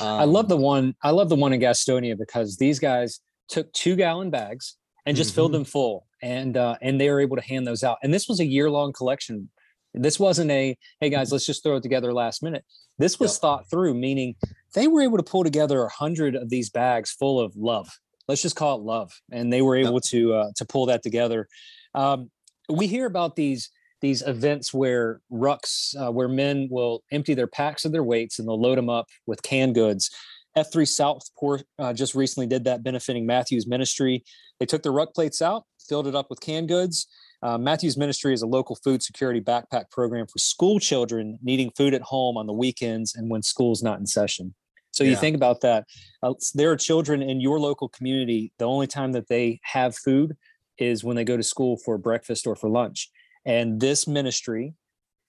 Um, 0.00 0.20
I 0.20 0.24
love 0.24 0.48
the 0.48 0.56
one. 0.56 0.94
I 1.02 1.10
love 1.10 1.28
the 1.28 1.36
one 1.36 1.52
in 1.52 1.60
Gastonia 1.60 2.16
because 2.16 2.56
these 2.56 2.78
guys 2.78 3.20
took 3.48 3.72
two 3.72 3.96
gallon 3.96 4.30
bags 4.30 4.76
and 5.06 5.16
just 5.16 5.30
mm-hmm. 5.30 5.34
filled 5.36 5.52
them 5.52 5.64
full, 5.64 6.06
and 6.22 6.56
uh, 6.56 6.76
and 6.80 7.00
they 7.00 7.10
were 7.10 7.20
able 7.20 7.36
to 7.36 7.42
hand 7.42 7.66
those 7.66 7.84
out. 7.84 7.98
And 8.02 8.12
this 8.12 8.28
was 8.28 8.40
a 8.40 8.46
year 8.46 8.70
long 8.70 8.92
collection. 8.92 9.50
This 9.92 10.18
wasn't 10.18 10.50
a 10.50 10.76
hey 11.00 11.10
guys, 11.10 11.30
let's 11.30 11.46
just 11.46 11.62
throw 11.62 11.76
it 11.76 11.82
together 11.82 12.12
last 12.12 12.42
minute. 12.42 12.64
This 12.98 13.20
was 13.20 13.34
yep. 13.34 13.40
thought 13.40 13.70
through, 13.70 13.94
meaning 13.94 14.34
they 14.74 14.86
were 14.86 15.02
able 15.02 15.16
to 15.16 15.22
pull 15.22 15.44
together 15.44 15.82
a 15.82 15.88
hundred 15.88 16.34
of 16.34 16.48
these 16.48 16.70
bags 16.70 17.12
full 17.12 17.40
of 17.40 17.54
love. 17.56 17.88
Let's 18.26 18.42
just 18.42 18.56
call 18.56 18.78
it 18.78 18.82
love, 18.82 19.12
and 19.30 19.52
they 19.52 19.62
were 19.62 19.76
able 19.76 19.94
yep. 19.94 20.02
to 20.04 20.34
uh, 20.34 20.50
to 20.56 20.64
pull 20.64 20.86
that 20.86 21.02
together. 21.02 21.48
Um, 21.94 22.30
we 22.68 22.86
hear 22.86 23.06
about 23.06 23.36
these 23.36 23.70
these 24.04 24.20
events 24.20 24.74
where 24.74 25.22
rucks, 25.32 25.96
uh, 25.98 26.12
where 26.12 26.28
men 26.28 26.68
will 26.70 27.02
empty 27.10 27.32
their 27.32 27.46
packs 27.46 27.86
of 27.86 27.92
their 27.92 28.04
weights 28.04 28.38
and 28.38 28.46
they'll 28.46 28.60
load 28.60 28.76
them 28.76 28.90
up 28.90 29.06
with 29.26 29.42
canned 29.42 29.74
goods. 29.74 30.10
F3 30.58 30.86
Southport 30.86 31.64
uh, 31.78 31.94
just 31.94 32.14
recently 32.14 32.46
did 32.46 32.64
that, 32.64 32.82
benefiting 32.82 33.24
Matthews 33.24 33.66
Ministry. 33.66 34.22
They 34.60 34.66
took 34.66 34.82
their 34.82 34.92
ruck 34.92 35.14
plates 35.14 35.40
out, 35.40 35.64
filled 35.88 36.06
it 36.06 36.14
up 36.14 36.28
with 36.28 36.42
canned 36.42 36.68
goods. 36.68 37.06
Uh, 37.42 37.56
Matthews 37.56 37.96
Ministry 37.96 38.34
is 38.34 38.42
a 38.42 38.46
local 38.46 38.76
food 38.76 39.02
security 39.02 39.40
backpack 39.40 39.90
program 39.90 40.26
for 40.26 40.38
school 40.38 40.78
children 40.78 41.38
needing 41.42 41.70
food 41.74 41.94
at 41.94 42.02
home 42.02 42.36
on 42.36 42.46
the 42.46 42.52
weekends 42.52 43.14
and 43.14 43.30
when 43.30 43.42
school's 43.42 43.82
not 43.82 43.98
in 44.00 44.06
session. 44.06 44.54
So 44.90 45.02
yeah. 45.02 45.12
you 45.12 45.16
think 45.16 45.34
about 45.34 45.62
that. 45.62 45.86
Uh, 46.22 46.34
there 46.52 46.70
are 46.70 46.76
children 46.76 47.22
in 47.22 47.40
your 47.40 47.58
local 47.58 47.88
community. 47.88 48.52
The 48.58 48.66
only 48.66 48.86
time 48.86 49.12
that 49.12 49.28
they 49.28 49.60
have 49.62 49.96
food 49.96 50.36
is 50.76 51.02
when 51.02 51.16
they 51.16 51.24
go 51.24 51.38
to 51.38 51.42
school 51.42 51.78
for 51.78 51.96
breakfast 51.96 52.46
or 52.46 52.54
for 52.54 52.68
lunch. 52.68 53.10
And 53.44 53.80
this 53.80 54.06
ministry 54.06 54.74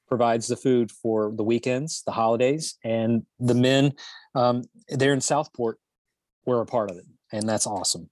provides 0.07 0.47
the 0.47 0.55
food 0.55 0.91
for 0.91 1.31
the 1.35 1.43
weekends, 1.43 2.03
the 2.05 2.11
holidays, 2.11 2.77
and 2.83 3.25
the 3.39 3.55
men 3.55 3.93
um, 4.35 4.63
there 4.89 5.13
in 5.13 5.21
Southport 5.21 5.79
were 6.45 6.61
a 6.61 6.65
part 6.65 6.91
of 6.91 6.97
it. 6.97 7.05
And 7.31 7.47
that's 7.49 7.67
awesome. 7.67 8.09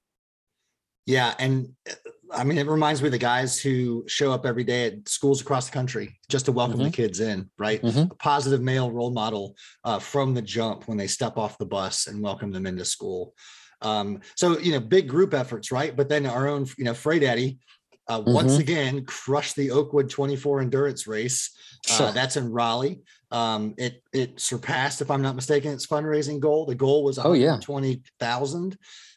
Yeah. 1.06 1.34
And 1.38 1.74
uh, 1.90 1.94
I 2.34 2.44
mean, 2.44 2.58
it 2.58 2.68
reminds 2.68 3.02
me 3.02 3.10
of 3.10 3.12
the 3.12 3.20
guys 3.20 3.62
who 3.62 4.04
show 4.08 4.32
up 4.32 4.46
every 4.46 4.64
day 4.64 4.88
at 4.88 5.08
schools 5.08 5.42
across 5.42 5.68
the 5.68 5.74
country 5.74 6.20
just 6.30 6.46
to 6.46 6.52
welcome 6.52 6.78
mm-hmm. 6.78 6.86
the 6.86 6.92
kids 6.92 7.20
in, 7.20 7.50
right? 7.60 7.82
Mm-hmm. 7.82 8.12
A 8.12 8.16
positive 8.16 8.62
male 8.62 8.92
role 8.92 9.12
model 9.12 9.56
uh, 9.84 10.00
from 10.00 10.34
the 10.34 10.42
jump 10.42 10.88
when 10.88 10.98
they 10.98 11.08
step 11.08 11.38
off 11.38 11.58
the 11.60 11.66
bus 11.66 12.08
and 12.08 12.24
welcome 12.24 12.52
them 12.52 12.66
into 12.66 12.86
school. 12.86 13.36
Um, 13.82 14.22
so, 14.36 14.58
you 14.60 14.72
know, 14.72 14.80
big 14.80 15.08
group 15.08 15.34
efforts, 15.34 15.72
right? 15.72 15.96
But 15.96 16.10
then 16.10 16.26
our 16.26 16.48
own, 16.48 16.66
you 16.78 16.86
know, 16.86 16.94
Fray 16.94 17.20
Daddy 17.20 17.60
uh, 18.08 18.20
mm-hmm. 18.20 18.34
once 18.34 18.58
again 18.58 19.06
crushed 19.06 19.56
the 19.56 19.72
Oakwood 19.72 20.10
24 20.10 20.62
endurance 20.62 21.08
race. 21.08 21.52
Uh, 21.90 22.12
that's 22.12 22.38
in 22.38 22.52
Raleigh. 22.52 23.02
Um, 23.32 23.74
it 23.78 24.02
it 24.14 24.40
surpassed, 24.40 25.02
if 25.02 25.10
I'm 25.10 25.22
not 25.22 25.36
mistaken, 25.36 25.74
its 25.74 25.88
fundraising 25.88 26.40
goal. 26.40 26.66
The 26.66 26.76
goal 26.76 27.04
was 27.04 27.18
Oh, 27.18 27.34
yeah. 27.34 27.58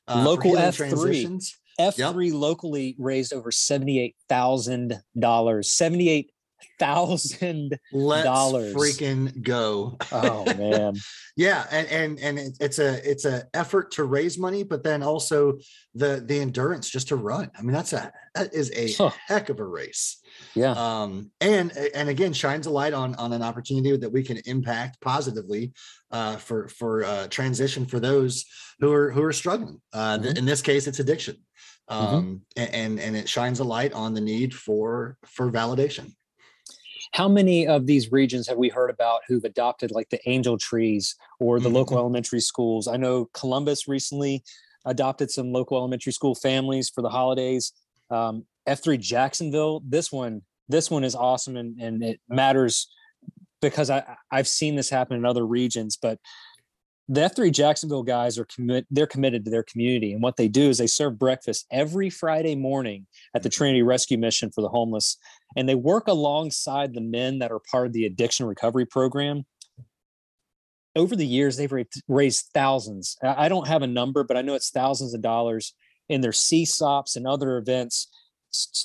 Uh, 0.09 0.25
Local 0.25 0.53
F3. 0.53 1.41
F3 1.79 1.99
yep. 1.99 2.35
locally 2.35 2.97
raised 2.99 3.35
over 3.35 3.51
$78,000. 3.51 4.13
$78 4.31 4.97
thousand 5.19 6.25
freaking 8.75 9.43
go 9.43 9.97
oh 10.13 10.45
man 10.57 10.95
yeah 11.37 11.67
and 11.71 11.89
and 11.89 12.19
and 12.19 12.57
it's 12.61 12.79
a 12.79 13.09
it's 13.09 13.25
a 13.25 13.45
effort 13.55 13.91
to 13.91 14.05
raise 14.05 14.39
money 14.39 14.63
but 14.63 14.83
then 14.83 15.03
also 15.03 15.59
the 15.95 16.23
the 16.27 16.39
endurance 16.39 16.89
just 16.89 17.09
to 17.09 17.17
run 17.17 17.51
i 17.59 17.63
mean 17.63 17.73
that's 17.73 17.93
a 17.93 18.13
that 18.35 18.53
is 18.55 18.71
a 18.75 18.93
huh. 18.93 19.11
heck 19.27 19.49
of 19.49 19.59
a 19.61 19.65
race 19.65 20.23
yeah 20.55 20.75
um 20.77 21.31
and 21.41 21.73
and 21.95 22.09
again 22.09 22.33
shines 22.33 22.67
a 22.67 22.71
light 22.71 22.93
on 22.93 23.15
on 23.17 23.33
an 23.33 23.43
opportunity 23.43 23.97
that 23.97 24.11
we 24.11 24.23
can 24.23 24.39
impact 24.47 25.01
positively 25.01 25.73
uh 26.11 26.37
for 26.37 26.69
for 26.69 27.05
uh 27.05 27.27
transition 27.29 27.87
for 27.87 28.01
those 28.01 28.45
who 28.81 28.93
are 28.93 29.11
who 29.11 29.23
are 29.23 29.33
struggling 29.33 29.81
uh 29.93 30.19
mm-hmm. 30.19 30.37
in 30.37 30.45
this 30.45 30.61
case 30.63 30.87
it's 30.87 31.01
addiction 31.01 31.37
mm-hmm. 31.91 32.15
um 32.15 32.43
mm-hmm. 32.57 32.75
and 32.75 33.01
and 33.01 33.17
it 33.17 33.29
shines 33.29 33.61
a 33.61 33.65
light 33.65 33.93
on 33.93 34.13
the 34.15 34.21
need 34.21 34.55
for 34.55 35.17
for 35.25 35.51
validation 35.51 36.13
how 37.13 37.29
many 37.29 37.67
of 37.67 37.87
these 37.87 38.13
regions 38.13 38.49
have 38.49 38.59
we 38.59 38.69
heard 38.69 38.91
about 38.91 39.21
who've 39.29 39.45
adopted 39.45 39.91
like 39.91 40.09
the 40.11 40.21
angel 40.29 40.59
trees 40.59 41.15
or 41.41 41.59
the 41.59 41.69
mm-hmm. 41.69 41.77
local 41.77 41.99
elementary 41.99 42.41
schools? 42.41 42.89
I 42.89 42.97
know 42.97 43.29
Columbus 43.33 43.89
recently 43.89 44.43
adopted 44.85 45.31
some 45.31 45.53
local 45.53 45.77
elementary 45.77 46.13
school 46.13 46.35
families 46.35 46.89
for 46.89 47.03
the 47.03 47.09
holidays. 47.09 47.73
Um, 48.11 48.45
F3 48.69 48.99
Jacksonville, 48.99 49.83
this 49.87 50.11
one, 50.11 50.43
this 50.69 50.91
one 50.91 51.05
is 51.05 51.15
awesome 51.15 51.57
and, 51.57 51.81
and 51.81 52.03
it 52.03 52.21
matters 52.29 52.89
because 53.61 53.91
I, 53.91 54.05
I've 54.31 54.49
seen 54.49 54.77
this 54.77 54.91
happen 54.91 55.17
in 55.17 55.25
other 55.25 55.47
regions, 55.47 55.97
but 56.01 56.19
the 57.09 57.21
F3 57.21 57.53
Jacksonville 57.53 58.03
guys 58.03 58.39
are 58.39 58.47
commit 58.47 58.87
they're 58.91 59.07
committed 59.07 59.45
to 59.45 59.51
their 59.51 59.63
community. 59.63 60.13
And 60.13 60.23
what 60.23 60.37
they 60.37 60.49
do 60.49 60.69
is 60.69 60.79
they 60.79 60.87
serve 60.87 61.19
breakfast 61.19 61.67
every 61.71 62.11
Friday 62.11 62.57
morning 62.57 63.07
at 63.35 63.43
the 63.43 63.49
mm-hmm. 63.49 63.57
Trinity 63.57 63.83
Rescue 63.83 64.19
Mission 64.19 64.51
for 64.51 64.61
the 64.61 64.69
homeless. 64.69 65.17
And 65.57 65.69
they 65.69 65.75
work 65.75 66.09
alongside 66.09 66.95
the 66.95 67.01
men 67.01 67.39
that 67.39 67.53
are 67.53 67.61
part 67.71 67.87
of 67.87 67.93
the 67.93 68.07
addiction 68.07 68.47
recovery 68.47 68.87
program. 68.87 69.45
Over 70.97 71.15
the 71.15 71.27
years, 71.27 71.57
they've 71.57 71.73
raised 72.09 72.47
thousands. 72.55 73.17
I 73.23 73.49
don't 73.49 73.69
have 73.69 73.83
a 73.83 73.87
number, 73.87 74.25
but 74.25 74.37
I 74.37 74.43
know 74.43 74.55
it's 74.55 74.71
thousands 74.71 75.13
of 75.13 75.21
dollars 75.21 75.75
in 76.09 76.23
their 76.23 76.33
CSAUPs 76.33 77.17
and 77.17 77.27
other 77.27 77.59
events. 77.59 78.09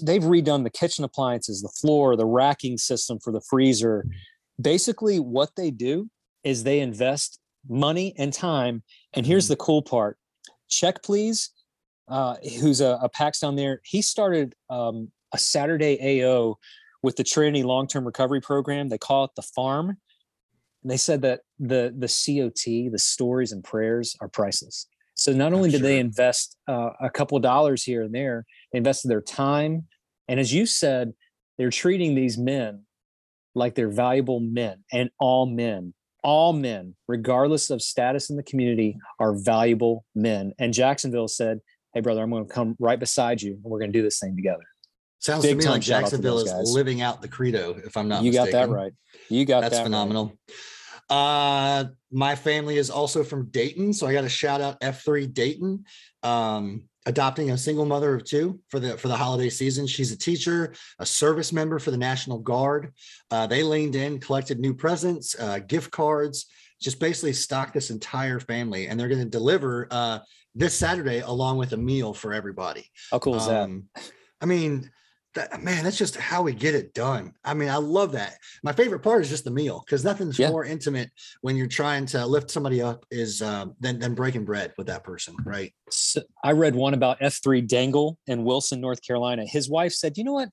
They've 0.04 0.22
redone 0.22 0.64
the 0.64 0.70
kitchen 0.70 1.06
appliances, 1.06 1.62
the 1.62 1.70
floor, 1.70 2.18
the 2.18 2.26
racking 2.26 2.78
system 2.78 3.18
for 3.24 3.32
the 3.32 3.42
freezer. 3.50 4.06
Basically, 4.62 5.20
what 5.20 5.52
they 5.56 5.72
do 5.72 6.10
is 6.44 6.64
they 6.64 6.82
invest 6.82 7.40
money 7.68 8.14
and 8.18 8.34
time. 8.34 8.84
And 9.14 9.26
here's 9.26 9.46
mm-hmm. 9.46 9.54
the 9.54 9.58
cool 9.58 9.82
part 9.82 10.18
Check 10.70 11.04
Please, 11.04 11.52
uh, 12.08 12.36
who's 12.60 12.82
a, 12.82 13.00
a 13.02 13.10
PAX 13.10 13.40
down 13.40 13.56
there, 13.56 13.82
he 13.84 14.02
started 14.02 14.56
um, 14.70 15.12
a 15.34 15.38
Saturday 15.38 16.24
AO 16.24 16.58
with 17.04 17.16
the 17.16 17.24
Trinity 17.24 17.64
Long 17.64 17.88
Term 17.88 18.06
Recovery 18.06 18.42
Program. 18.42 18.90
They 18.90 18.98
call 18.98 19.26
it 19.26 19.32
the 19.36 19.42
Farm. 19.42 19.98
And 20.84 20.90
they 20.90 20.98
said 20.98 21.22
that 21.22 21.42
the 21.60 21.94
the 21.96 22.08
COT, 22.08 22.92
the 22.92 23.00
stories 23.00 23.52
and 23.52 23.64
prayers, 23.64 24.16
are 24.20 24.28
priceless. 24.28 24.88
So 25.14 25.32
not 25.32 25.54
only 25.54 25.70
did 25.70 25.82
sure. 25.82 25.88
they 25.88 26.00
invest 26.00 26.58
uh, 26.68 26.92
a 27.00 27.10
couple 27.10 27.38
of 27.38 27.44
dollars 27.44 27.84
here 27.84 28.02
and 28.02 28.16
there, 28.16 28.46
they 28.72 28.78
invested 28.78 29.10
their 29.10 29.22
time, 29.22 29.86
and 30.28 30.40
as 30.40 30.52
you 30.52 30.66
said, 30.66 31.14
they're 31.58 31.70
treating 31.70 32.16
these 32.16 32.38
men 32.38 32.86
like 33.54 33.76
they're 33.76 33.90
valuable 33.90 34.40
men, 34.40 34.84
and 34.92 35.12
all 35.20 35.46
men 35.46 35.94
all 36.24 36.54
men, 36.54 36.96
regardless 37.08 37.70
of 37.70 37.82
status 37.82 38.30
in 38.30 38.36
the 38.36 38.44
community, 38.44 38.98
are 39.20 39.34
valuable 39.34 40.06
men. 40.16 40.54
And 40.60 40.74
Jacksonville 40.74 41.28
said, 41.28 41.60
Hey, 41.94 42.02
brother, 42.02 42.22
I'm 42.22 42.30
going 42.30 42.48
to 42.48 42.54
come 42.54 42.76
right 42.80 43.00
beside 43.00 43.42
you 43.42 43.54
and 43.54 43.64
we're 43.64 43.80
going 43.80 43.92
to 43.92 43.98
do 43.98 44.04
this 44.04 44.20
thing 44.20 44.36
together. 44.36 44.64
Sounds 45.20 45.44
Big 45.44 45.60
to 45.60 45.66
me 45.66 45.70
like 45.70 45.82
Jacksonville 45.82 46.40
is 46.40 46.52
guys. 46.52 46.72
living 46.74 47.02
out 47.02 47.22
the 47.22 47.28
credo, 47.28 47.80
if 47.86 47.96
I'm 47.96 48.08
not 48.08 48.24
you 48.24 48.32
mistaken. 48.32 48.52
got 48.52 48.68
that 48.68 48.74
right. 48.74 48.94
You 49.30 49.46
got 49.46 49.62
That's 49.62 49.78
that 49.78 49.84
phenomenal. 49.84 50.28
Right. 50.28 50.56
Uh, 51.12 51.86
my 52.10 52.36
family 52.36 52.78
is 52.78 52.90
also 52.90 53.24
from 53.24 53.50
Dayton. 53.50 53.92
So 53.92 54.08
I 54.08 54.14
got 54.14 54.22
to 54.22 54.30
shout 54.30 54.62
out 54.62 54.80
F3 54.80 55.32
Dayton. 55.34 55.84
Um, 56.24 56.84
adopting 57.06 57.52
a 57.52 57.58
single 57.58 57.86
mother 57.86 58.16
of 58.16 58.24
two 58.24 58.60
for 58.70 58.80
the 58.80 58.98
for 58.98 59.10
the 59.10 59.16
holiday 59.16 59.50
season. 59.50 59.88
She's 59.88 60.12
a 60.12 60.18
teacher, 60.18 60.74
a 61.00 61.06
service 61.06 61.52
member 61.52 61.80
for 61.80 61.92
the 61.92 61.98
National 61.98 62.40
Guard. 62.40 62.94
Uh, 63.30 63.46
they 63.46 63.62
leaned 63.62 63.96
in, 63.96 64.20
collected 64.20 64.60
new 64.60 64.74
presents, 64.74 65.38
uh, 65.38 65.60
gift 65.60 65.92
cards, 65.92 66.46
just 66.82 67.00
basically 67.00 67.34
stocked 67.34 67.74
this 67.74 67.90
entire 67.90 68.40
family, 68.40 68.88
and 68.88 69.00
they're 69.00 69.10
going 69.10 69.24
to 69.24 69.30
deliver 69.30 69.88
uh, 69.92 70.20
this 70.56 70.74
Saturday 70.74 71.20
along 71.20 71.58
with 71.58 71.74
a 71.74 71.78
meal 71.78 72.14
for 72.14 72.34
everybody. 72.34 72.86
How 73.12 73.20
cool 73.20 73.36
is 73.36 73.48
um, 73.48 73.90
that? 73.96 74.12
I 74.40 74.46
mean, 74.46 74.90
that, 75.34 75.64
man, 75.64 75.84
that's 75.84 75.98
just 75.98 76.18
how 76.18 76.42
we 76.42 76.54
get 76.54 76.76
it 76.76 76.94
done. 76.94 77.34
I 77.44 77.54
mean, 77.54 77.70
I 77.70 77.78
love 77.78 78.12
that. 78.14 78.38
My 78.64 78.74
favorite 78.74 79.00
part 79.00 79.22
is 79.22 79.30
just 79.30 79.46
the 79.46 79.52
meal 79.52 79.82
because 79.86 80.04
nothing's 80.04 80.38
yeah. 80.38 80.50
more 80.50 80.66
intimate 80.66 81.10
when 81.42 81.56
you're 81.56 81.68
trying 81.68 82.06
to 82.08 82.26
lift 82.26 82.52
somebody 82.52 82.82
up 82.82 83.06
is 83.12 83.42
um, 83.42 83.74
than 83.80 84.00
than 84.00 84.14
breaking 84.14 84.44
bread 84.44 84.74
with 84.78 84.88
that 84.88 85.04
person, 85.04 85.36
right? 85.46 85.74
So 85.90 86.22
I 86.44 86.52
read 86.52 86.76
one 86.76 86.94
about 86.94 87.20
F3 87.22 87.66
Dangle 87.66 88.18
in 88.28 88.44
Wilson, 88.44 88.82
North 88.82 89.02
Carolina. 89.06 89.46
His 89.46 89.70
wife 89.70 89.94
said, 89.94 90.18
"You 90.18 90.26
know 90.26 90.34
what? 90.34 90.50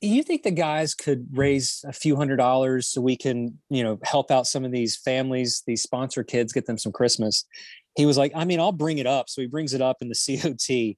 You 0.00 0.22
think 0.22 0.44
the 0.44 0.52
guys 0.52 0.94
could 0.94 1.26
raise 1.32 1.84
a 1.88 1.92
few 1.92 2.16
hundred 2.16 2.36
dollars 2.36 2.86
so 2.86 3.00
we 3.00 3.16
can, 3.16 3.58
you 3.70 3.82
know, 3.82 3.98
help 4.04 4.30
out 4.30 4.46
some 4.46 4.64
of 4.64 4.70
these 4.70 4.96
families, 4.96 5.62
these 5.66 5.82
sponsor 5.82 6.22
kids, 6.22 6.52
get 6.52 6.66
them 6.66 6.78
some 6.78 6.92
Christmas?" 6.92 7.44
He 7.96 8.06
was 8.06 8.16
like, 8.16 8.30
"I 8.36 8.44
mean, 8.44 8.60
I'll 8.60 8.72
bring 8.72 8.98
it 8.98 9.06
up." 9.06 9.28
So 9.28 9.40
he 9.40 9.48
brings 9.48 9.74
it 9.74 9.82
up 9.82 9.96
in 10.00 10.08
the 10.08 10.14
COT 10.42 10.96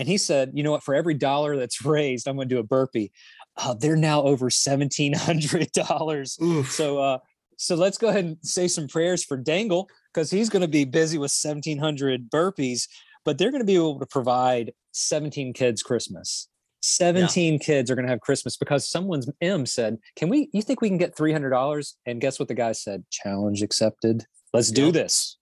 and 0.00 0.08
he 0.08 0.16
said, 0.16 0.52
you 0.54 0.62
know 0.62 0.70
what, 0.70 0.82
for 0.82 0.94
every 0.94 1.12
dollar 1.12 1.58
that's 1.58 1.84
raised, 1.84 2.26
I'm 2.26 2.36
going 2.36 2.48
to 2.48 2.54
do 2.54 2.58
a 2.58 2.64
burpee. 2.64 3.12
Uh, 3.58 3.74
they're 3.74 3.96
now 3.96 4.22
over 4.22 4.48
$1,700. 4.48 6.66
So, 6.66 6.98
uh, 6.98 7.18
so 7.58 7.74
let's 7.74 7.98
go 7.98 8.08
ahead 8.08 8.24
and 8.24 8.38
say 8.42 8.66
some 8.66 8.88
prayers 8.88 9.22
for 9.22 9.36
Dangle 9.36 9.90
because 10.14 10.30
he's 10.30 10.48
going 10.48 10.62
to 10.62 10.68
be 10.68 10.86
busy 10.86 11.18
with 11.18 11.30
1,700 11.30 12.30
burpees, 12.30 12.88
but 13.26 13.36
they're 13.36 13.50
going 13.50 13.60
to 13.60 13.66
be 13.66 13.74
able 13.74 13.98
to 13.98 14.06
provide 14.06 14.72
17 14.92 15.52
kids 15.52 15.82
Christmas. 15.82 16.48
17 16.80 17.52
yeah. 17.52 17.58
kids 17.58 17.90
are 17.90 17.94
going 17.94 18.06
to 18.06 18.10
have 18.10 18.22
Christmas 18.22 18.56
because 18.56 18.88
someone's 18.88 19.28
M 19.42 19.66
said, 19.66 19.98
Can 20.16 20.30
we, 20.30 20.48
you 20.54 20.62
think 20.62 20.80
we 20.80 20.88
can 20.88 20.96
get 20.96 21.14
$300? 21.14 21.92
And 22.06 22.22
guess 22.22 22.38
what 22.38 22.48
the 22.48 22.54
guy 22.54 22.72
said? 22.72 23.04
Challenge 23.10 23.60
accepted. 23.60 24.24
Let's 24.54 24.70
do 24.70 24.90
this. 24.90 25.36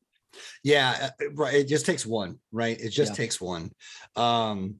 Yeah, 0.62 1.10
uh, 1.20 1.30
right. 1.34 1.54
It 1.54 1.68
just 1.68 1.86
takes 1.86 2.04
one, 2.04 2.38
right? 2.52 2.78
It 2.78 2.90
just 2.90 3.12
yeah. 3.12 3.16
takes 3.16 3.40
one. 3.40 3.70
Um, 4.16 4.76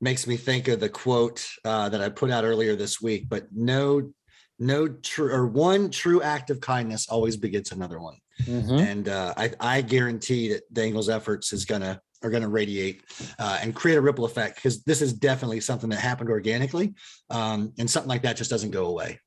makes 0.00 0.26
me 0.26 0.36
think 0.36 0.68
of 0.68 0.80
the 0.80 0.88
quote 0.88 1.46
uh, 1.64 1.88
that 1.90 2.00
I 2.00 2.08
put 2.08 2.30
out 2.30 2.44
earlier 2.44 2.74
this 2.74 3.00
week. 3.00 3.28
But 3.28 3.48
no, 3.52 4.12
no 4.58 4.88
true 4.88 5.32
or 5.32 5.46
one 5.46 5.90
true 5.90 6.22
act 6.22 6.50
of 6.50 6.60
kindness 6.60 7.08
always 7.08 7.36
begets 7.36 7.72
another 7.72 8.00
one. 8.00 8.16
Mm-hmm. 8.42 8.78
And 8.78 9.08
uh, 9.08 9.34
I, 9.36 9.52
I 9.60 9.80
guarantee 9.82 10.52
that 10.52 10.72
Dangle's 10.72 11.08
efforts 11.08 11.52
is 11.52 11.64
gonna 11.64 12.00
are 12.22 12.30
going 12.30 12.42
to 12.42 12.48
radiate 12.48 13.02
uh, 13.38 13.58
and 13.62 13.74
create 13.74 13.96
a 13.96 14.00
ripple 14.00 14.24
effect 14.24 14.56
because 14.56 14.82
this 14.82 15.00
is 15.00 15.12
definitely 15.12 15.60
something 15.60 15.90
that 15.90 16.00
happened 16.00 16.28
organically 16.28 16.94
um, 17.30 17.72
and 17.78 17.88
something 17.88 18.08
like 18.08 18.22
that 18.22 18.36
just 18.36 18.50
doesn't 18.50 18.72
go 18.72 18.86
away 18.86 19.18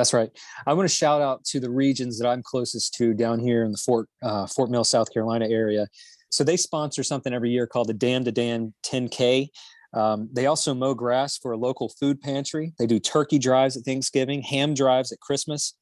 that's 0.00 0.14
right. 0.14 0.30
I 0.66 0.72
want 0.72 0.88
to 0.88 0.94
shout 0.94 1.20
out 1.20 1.44
to 1.46 1.60
the 1.60 1.68
regions 1.68 2.18
that 2.18 2.26
I'm 2.26 2.42
closest 2.42 2.94
to 2.94 3.12
down 3.12 3.38
here 3.38 3.64
in 3.64 3.72
the 3.72 3.76
Fort 3.76 4.08
uh, 4.22 4.46
Fort 4.46 4.70
Mill, 4.70 4.82
South 4.82 5.12
Carolina 5.12 5.46
area. 5.46 5.88
So 6.30 6.42
they 6.42 6.56
sponsor 6.56 7.02
something 7.02 7.34
every 7.34 7.50
year 7.50 7.66
called 7.66 7.88
the 7.88 7.94
Dan 7.94 8.24
to 8.24 8.32
Dan 8.32 8.72
10K. 8.82 9.48
Um, 9.92 10.30
they 10.32 10.46
also 10.46 10.72
mow 10.72 10.94
grass 10.94 11.36
for 11.36 11.52
a 11.52 11.58
local 11.58 11.90
food 12.00 12.20
pantry. 12.22 12.72
They 12.78 12.86
do 12.86 12.98
turkey 12.98 13.38
drives 13.38 13.76
at 13.76 13.84
Thanksgiving, 13.84 14.40
ham 14.40 14.72
drives 14.72 15.12
at 15.12 15.20
Christmas. 15.20 15.74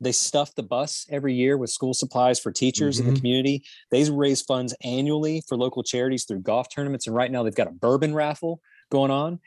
They 0.00 0.12
stuff 0.12 0.54
the 0.54 0.62
bus 0.62 1.06
every 1.10 1.34
year 1.34 1.58
with 1.58 1.68
school 1.68 1.92
supplies 1.92 2.40
for 2.40 2.52
teachers 2.52 2.96
mm-hmm. 2.96 3.02
in 3.02 3.06
the 3.06 3.12
mm-hmm. 3.12 3.20
community. 3.20 3.64
They 3.90 4.08
raise 4.10 4.40
funds 4.40 4.74
annually 4.82 5.42
for 5.46 5.58
local 5.58 5.82
charities 5.82 6.24
through 6.24 6.40
golf 6.40 6.68
tournaments. 6.74 7.06
And 7.06 7.14
right 7.14 7.30
now 7.30 7.42
they've 7.42 7.54
got 7.54 7.66
a 7.66 7.72
bourbon 7.72 8.14
raffle 8.14 8.60
going 8.90 9.10
on. 9.10 9.40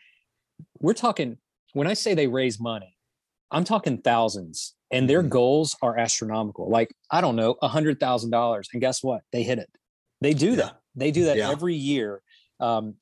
We're 0.79 0.93
talking, 0.93 1.37
when 1.73 1.87
I 1.87 1.93
say 1.93 2.13
they 2.13 2.27
raise 2.27 2.59
money, 2.59 2.97
I'm 3.51 3.63
talking 3.63 3.99
thousands, 3.99 4.75
and 4.91 5.09
their 5.09 5.21
mm-hmm. 5.21 5.29
goals 5.29 5.75
are 5.81 5.97
astronomical. 5.97 6.69
Like 6.69 6.93
I 7.11 7.21
don't 7.21 7.35
know, 7.35 7.55
a 7.61 7.67
hundred 7.67 7.99
thousand 7.99 8.31
dollars, 8.31 8.69
and 8.73 8.81
guess 8.81 9.03
what? 9.03 9.21
They 9.31 9.43
hit 9.43 9.59
it. 9.59 9.69
They 10.21 10.33
do 10.33 10.51
yeah. 10.51 10.55
that. 10.55 10.79
They 10.95 11.11
do 11.11 11.25
that 11.25 11.37
yeah. 11.37 11.49
every 11.49 11.75
year. 11.75 12.21
Um, 12.59 12.95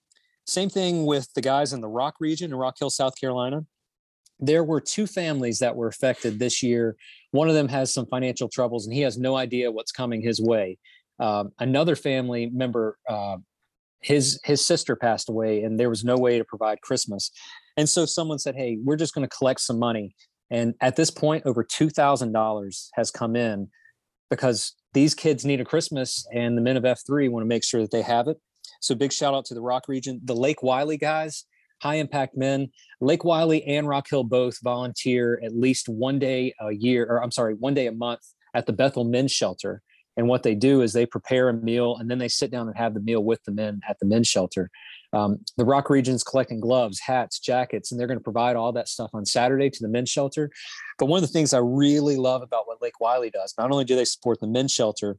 same 0.45 0.69
thing 0.69 1.05
with 1.05 1.33
the 1.33 1.41
guys 1.41 1.73
in 1.73 1.81
the 1.81 1.89
Rock 1.89 2.15
region 2.19 2.51
in 2.51 2.57
Rock 2.57 2.75
Hill, 2.79 2.89
South 2.89 3.19
Carolina. 3.19 3.65
There 4.39 4.63
were 4.63 4.79
two 4.79 5.07
families 5.07 5.59
that 5.59 5.75
were 5.75 5.87
affected 5.87 6.39
this 6.39 6.61
year. 6.61 6.95
One 7.31 7.49
of 7.49 7.55
them 7.55 7.67
has 7.69 7.93
some 7.93 8.05
financial 8.05 8.47
troubles, 8.47 8.85
and 8.85 8.93
he 8.93 9.01
has 9.01 9.17
no 9.17 9.35
idea 9.35 9.71
what's 9.71 9.91
coming 9.91 10.21
his 10.21 10.39
way. 10.39 10.77
Um, 11.19 11.51
another 11.59 11.95
family 11.95 12.49
member, 12.53 12.97
uh, 13.09 13.37
his 14.01 14.39
his 14.43 14.63
sister 14.63 14.95
passed 14.95 15.27
away, 15.27 15.63
and 15.63 15.79
there 15.79 15.89
was 15.89 16.03
no 16.03 16.15
way 16.15 16.37
to 16.37 16.45
provide 16.45 16.81
Christmas. 16.81 17.31
And 17.75 17.89
so 17.89 18.05
someone 18.05 18.37
said, 18.37 18.55
"Hey, 18.55 18.77
we're 18.81 18.95
just 18.95 19.15
going 19.15 19.27
to 19.27 19.35
collect 19.35 19.59
some 19.59 19.79
money 19.79 20.15
and 20.49 20.73
at 20.81 20.95
this 20.95 21.11
point, 21.11 21.45
over 21.45 21.63
$2,000 21.63 22.89
has 22.93 23.11
come 23.11 23.35
in 23.35 23.69
because 24.29 24.73
these 24.93 25.13
kids 25.13 25.45
need 25.45 25.61
a 25.61 25.65
Christmas 25.65 26.25
and 26.33 26.57
the 26.57 26.61
men 26.61 26.77
of 26.77 26.83
F3 26.83 27.29
want 27.29 27.43
to 27.43 27.47
make 27.47 27.63
sure 27.63 27.81
that 27.81 27.91
they 27.91 28.01
have 28.01 28.27
it. 28.27 28.37
So 28.81 28.95
big 28.95 29.11
shout 29.11 29.33
out 29.33 29.45
to 29.45 29.53
the 29.53 29.61
Rock 29.61 29.87
region, 29.87 30.21
the 30.23 30.35
Lake 30.35 30.63
Wylie 30.63 30.97
guys, 30.97 31.45
high 31.81 31.95
impact 31.95 32.37
men. 32.37 32.69
Lake 33.01 33.23
Wylie 33.23 33.63
and 33.63 33.87
Rock 33.87 34.07
Hill 34.09 34.23
both 34.23 34.59
volunteer 34.63 35.39
at 35.43 35.55
least 35.55 35.89
one 35.89 36.19
day 36.19 36.53
a 36.59 36.71
year, 36.71 37.05
or 37.05 37.23
I'm 37.23 37.31
sorry, 37.31 37.53
one 37.55 37.73
day 37.73 37.87
a 37.87 37.91
month 37.91 38.21
at 38.53 38.65
the 38.65 38.73
Bethel 38.73 39.03
Men's 39.03 39.31
Shelter. 39.31 39.81
And 40.17 40.27
what 40.27 40.41
they 40.41 40.55
do 40.55 40.81
is 40.81 40.93
they 40.93 41.05
prepare 41.05 41.47
a 41.47 41.53
meal 41.53 41.97
and 41.97 42.09
then 42.09 42.17
they 42.17 42.27
sit 42.27 42.49
down 42.49 42.67
and 42.67 42.75
have 42.75 42.95
the 42.95 42.99
meal 42.99 43.23
with 43.23 43.43
the 43.43 43.51
men 43.51 43.81
at 43.87 43.99
the 43.99 44.07
men's 44.07 44.27
shelter. 44.27 44.71
Um, 45.17 45.39
the 45.57 45.65
Rock 45.65 45.89
region's 45.89 46.23
collecting 46.23 46.59
gloves, 46.59 46.99
hats, 46.99 47.39
jackets, 47.39 47.91
and 47.91 47.99
they're 47.99 48.07
going 48.07 48.19
to 48.19 48.23
provide 48.23 48.55
all 48.55 48.71
that 48.73 48.87
stuff 48.87 49.09
on 49.13 49.25
Saturday 49.25 49.69
to 49.69 49.79
the 49.81 49.87
men's 49.87 50.09
shelter. 50.09 50.51
But 50.99 51.07
one 51.07 51.17
of 51.17 51.27
the 51.27 51.33
things 51.33 51.53
I 51.53 51.59
really 51.59 52.17
love 52.17 52.41
about 52.43 52.67
what 52.67 52.81
Lake 52.81 52.99
Wylie 52.99 53.31
does, 53.31 53.53
not 53.57 53.71
only 53.71 53.85
do 53.85 53.95
they 53.95 54.05
support 54.05 54.39
the 54.39 54.47
men's 54.47 54.71
shelter, 54.71 55.17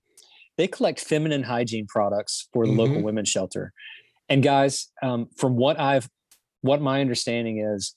they 0.56 0.68
collect 0.68 1.00
feminine 1.00 1.42
hygiene 1.42 1.86
products 1.86 2.48
for 2.52 2.64
the 2.64 2.70
mm-hmm. 2.70 2.80
local 2.80 3.02
women's 3.02 3.28
shelter. 3.28 3.72
And 4.28 4.42
guys, 4.42 4.90
um, 5.02 5.28
from 5.36 5.56
what 5.56 5.80
I've, 5.80 6.08
what 6.60 6.80
my 6.80 7.00
understanding 7.00 7.58
is, 7.58 7.96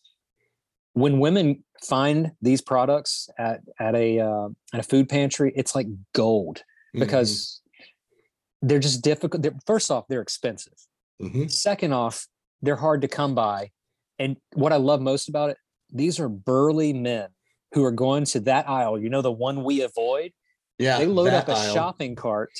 when 0.93 1.19
women 1.19 1.63
find 1.83 2.31
these 2.41 2.61
products 2.61 3.29
at 3.37 3.61
at 3.79 3.95
a 3.95 4.19
uh, 4.19 4.49
at 4.73 4.79
a 4.79 4.83
food 4.83 5.07
pantry, 5.09 5.51
it's 5.55 5.73
like 5.75 5.87
gold 6.13 6.57
mm-hmm. 6.57 6.99
because 6.99 7.31
mm-hmm. 7.31 8.67
they're 8.67 8.79
just 8.79 9.03
difficult. 9.03 9.41
They're, 9.43 9.55
first 9.65 9.91
off, 9.91 10.05
they're 10.09 10.21
expensive. 10.21 10.79
Mm-hmm. 11.21 11.47
Second 11.47 11.93
off, 11.93 12.27
they're 12.61 12.75
hard 12.75 13.01
to 13.01 13.07
come 13.07 13.35
by. 13.35 13.71
And 14.19 14.37
what 14.53 14.73
I 14.73 14.77
love 14.77 15.01
most 15.01 15.29
about 15.29 15.49
it, 15.49 15.57
these 15.91 16.19
are 16.19 16.29
burly 16.29 16.93
men 16.93 17.29
who 17.73 17.83
are 17.83 17.91
going 17.91 18.25
to 18.25 18.39
that 18.41 18.69
aisle. 18.69 18.99
You 18.99 19.09
know, 19.09 19.21
the 19.21 19.31
one 19.31 19.63
we 19.63 19.81
avoid. 19.81 20.31
Yeah. 20.77 20.97
They 20.97 21.05
load 21.05 21.33
up 21.33 21.47
a 21.47 21.53
aisle. 21.53 21.73
shopping 21.73 22.15
cart 22.15 22.51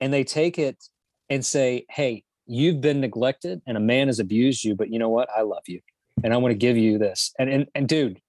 and 0.00 0.12
they 0.12 0.24
take 0.24 0.58
it 0.58 0.82
and 1.28 1.44
say, 1.44 1.86
Hey, 1.90 2.24
you've 2.46 2.80
been 2.80 3.00
neglected 3.00 3.62
and 3.66 3.76
a 3.76 3.80
man 3.80 4.08
has 4.08 4.18
abused 4.18 4.64
you, 4.64 4.74
but 4.74 4.90
you 4.90 4.98
know 4.98 5.08
what? 5.08 5.28
I 5.34 5.42
love 5.42 5.62
you. 5.66 5.80
And 6.22 6.32
I 6.32 6.36
want 6.36 6.52
to 6.52 6.58
give 6.58 6.76
you 6.76 6.98
this. 6.98 7.32
And 7.38 7.50
and 7.50 7.66
and 7.74 7.88
dude, 7.88 8.20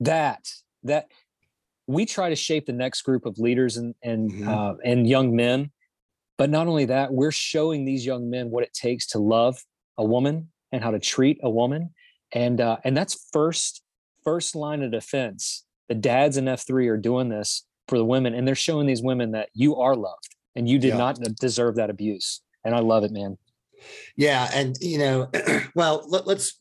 that 0.00 0.46
that 0.82 1.06
we 1.86 2.06
try 2.06 2.28
to 2.28 2.36
shape 2.36 2.66
the 2.66 2.72
next 2.72 3.02
group 3.02 3.26
of 3.26 3.38
leaders 3.38 3.76
and 3.76 3.94
and 4.02 4.30
mm-hmm. 4.30 4.48
uh, 4.48 4.74
and 4.84 5.08
young 5.08 5.34
men 5.34 5.70
but 6.42 6.50
not 6.50 6.66
only 6.66 6.86
that, 6.86 7.12
we're 7.12 7.30
showing 7.30 7.84
these 7.84 8.04
young 8.04 8.28
men 8.28 8.50
what 8.50 8.64
it 8.64 8.74
takes 8.74 9.06
to 9.06 9.20
love 9.20 9.62
a 9.96 10.04
woman 10.04 10.48
and 10.72 10.82
how 10.82 10.90
to 10.90 10.98
treat 10.98 11.38
a 11.44 11.48
woman. 11.48 11.90
And 12.32 12.60
uh, 12.60 12.78
and 12.82 12.96
that's 12.96 13.28
first 13.32 13.80
first 14.24 14.56
line 14.56 14.82
of 14.82 14.90
defense. 14.90 15.64
The 15.88 15.94
dads 15.94 16.36
in 16.38 16.46
F3 16.46 16.88
are 16.88 16.96
doing 16.96 17.28
this 17.28 17.64
for 17.86 17.96
the 17.96 18.04
women, 18.04 18.34
and 18.34 18.44
they're 18.44 18.56
showing 18.56 18.88
these 18.88 19.04
women 19.04 19.30
that 19.30 19.50
you 19.54 19.76
are 19.76 19.94
loved 19.94 20.34
and 20.56 20.68
you 20.68 20.80
did 20.80 20.88
yeah. 20.88 20.96
not 20.96 21.20
deserve 21.38 21.76
that 21.76 21.90
abuse. 21.90 22.40
And 22.64 22.74
I 22.74 22.80
love 22.80 23.04
it, 23.04 23.12
man. 23.12 23.38
Yeah, 24.16 24.50
and 24.52 24.76
you 24.80 24.98
know, 24.98 25.30
well, 25.76 26.04
let, 26.08 26.26
us 26.26 26.58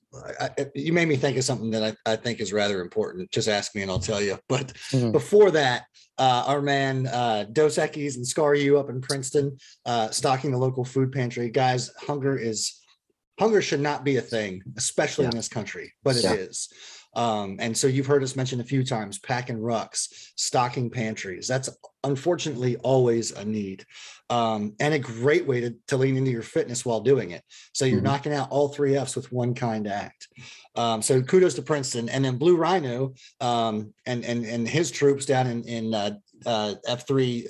you 0.75 0.93
made 0.93 1.07
me 1.07 1.15
think 1.15 1.37
of 1.37 1.43
something 1.43 1.71
that 1.71 1.83
I, 2.05 2.11
I, 2.11 2.15
think 2.15 2.39
is 2.39 2.51
rather 2.51 2.81
important. 2.81 3.31
Just 3.31 3.47
ask 3.47 3.73
me 3.75 3.81
and 3.81 3.89
I'll 3.89 3.99
tell 3.99 4.21
you. 4.21 4.37
But 4.49 4.67
mm-hmm. 4.91 5.11
before 5.11 5.51
that, 5.51 5.85
uh, 6.17 6.43
our 6.47 6.61
man 6.61 7.07
uh, 7.07 7.45
Dos 7.51 7.77
Equis 7.77 8.15
and 8.15 8.27
Scar 8.27 8.53
U 8.55 8.77
up 8.77 8.89
in 8.89 9.01
Princeton, 9.01 9.57
uh, 9.85 10.09
stocking 10.09 10.51
the 10.51 10.57
local 10.57 10.83
food 10.83 11.11
pantry. 11.11 11.49
Guys, 11.49 11.91
hunger 11.97 12.37
is 12.37 12.81
hunger 13.39 13.61
should 13.61 13.79
not 13.79 14.03
be 14.03 14.17
a 14.17 14.21
thing, 14.21 14.61
especially 14.77 15.23
yeah. 15.23 15.31
in 15.31 15.37
this 15.37 15.47
country, 15.47 15.93
but 16.03 16.15
it 16.15 16.23
yeah. 16.23 16.33
is. 16.33 16.69
Um, 17.13 17.57
and 17.59 17.77
so 17.77 17.87
you've 17.87 18.05
heard 18.05 18.23
us 18.23 18.35
mention 18.35 18.61
a 18.61 18.65
few 18.65 18.83
times 18.83 19.19
packing 19.19 19.57
rucks, 19.57 20.31
stocking 20.35 20.89
pantries. 20.89 21.47
That's 21.47 21.69
unfortunately 22.03 22.77
always 22.77 23.31
a 23.31 23.43
need 23.43 23.85
um, 24.29 24.73
and 24.79 24.93
a 24.93 24.99
great 24.99 25.45
way 25.45 25.61
to, 25.61 25.75
to 25.87 25.97
lean 25.97 26.15
into 26.15 26.31
your 26.31 26.41
fitness 26.41 26.85
while 26.85 27.01
doing 27.01 27.31
it. 27.31 27.43
So 27.73 27.85
you're 27.85 27.97
mm-hmm. 27.97 28.05
knocking 28.05 28.33
out 28.33 28.49
all 28.49 28.69
three 28.69 28.95
F's 28.95 29.15
with 29.15 29.31
one 29.31 29.53
kind 29.53 29.87
act. 29.87 30.29
Um, 30.75 31.01
so 31.01 31.21
kudos 31.21 31.55
to 31.55 31.61
Princeton 31.61 32.07
and 32.07 32.23
then 32.23 32.37
Blue 32.37 32.55
Rhino 32.55 33.13
um, 33.41 33.93
and, 34.05 34.23
and, 34.23 34.45
and 34.45 34.67
his 34.67 34.89
troops 34.89 35.25
down 35.25 35.47
in, 35.47 35.63
in 35.63 35.93
uh, 35.93 36.11
uh, 36.45 36.75
F3 36.87 37.47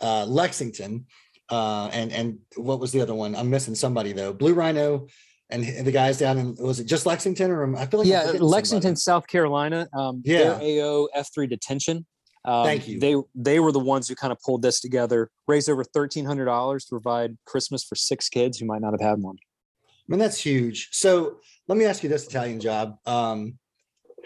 uh, 0.00 0.26
Lexington. 0.26 1.06
Uh, 1.48 1.88
and 1.92 2.12
and 2.12 2.38
what 2.56 2.80
was 2.80 2.92
the 2.92 3.00
other 3.00 3.14
one? 3.14 3.36
I'm 3.36 3.50
missing 3.50 3.74
somebody 3.74 4.12
though. 4.12 4.32
Blue 4.32 4.54
Rhino 4.54 5.08
and 5.52 5.86
the 5.86 5.92
guys 5.92 6.18
down 6.18 6.38
in 6.38 6.54
was 6.56 6.80
it 6.80 6.84
just 6.84 7.06
Lexington 7.06 7.50
or 7.50 7.76
I 7.76 7.86
feel 7.86 8.00
like 8.00 8.08
yeah, 8.08 8.32
Lexington, 8.38 8.96
somebody. 8.96 9.24
South 9.24 9.26
Carolina. 9.26 9.88
Um, 9.92 10.22
yeah, 10.24 10.58
AO 10.60 11.08
F3 11.16 11.48
detention. 11.48 12.06
Um, 12.44 12.64
Thank 12.64 12.88
you. 12.88 12.98
They 12.98 13.14
they 13.34 13.60
were 13.60 13.70
the 13.70 13.78
ones 13.78 14.08
who 14.08 14.14
kind 14.14 14.32
of 14.32 14.40
pulled 14.40 14.62
this 14.62 14.80
together, 14.80 15.30
raised 15.46 15.70
over 15.70 15.84
thirteen 15.84 16.24
hundred 16.24 16.46
dollars 16.46 16.84
to 16.86 16.90
provide 16.90 17.36
Christmas 17.46 17.84
for 17.84 17.94
six 17.94 18.28
kids 18.28 18.58
who 18.58 18.66
might 18.66 18.80
not 18.80 18.92
have 18.92 19.00
had 19.00 19.20
one. 19.20 19.36
I 19.38 20.04
mean 20.08 20.18
that's 20.18 20.38
huge. 20.38 20.88
So 20.90 21.36
let 21.68 21.78
me 21.78 21.84
ask 21.84 22.02
you 22.02 22.08
this 22.08 22.26
Italian 22.26 22.58
job: 22.58 22.96
um, 23.06 23.58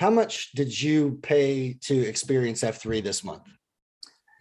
How 0.01 0.09
much 0.09 0.53
did 0.53 0.81
you 0.81 1.19
pay 1.23 1.77
to 1.83 1.95
experience 1.95 2.65
F 2.65 2.81
three 2.81 3.03
this 3.03 3.23
month? 3.23 3.43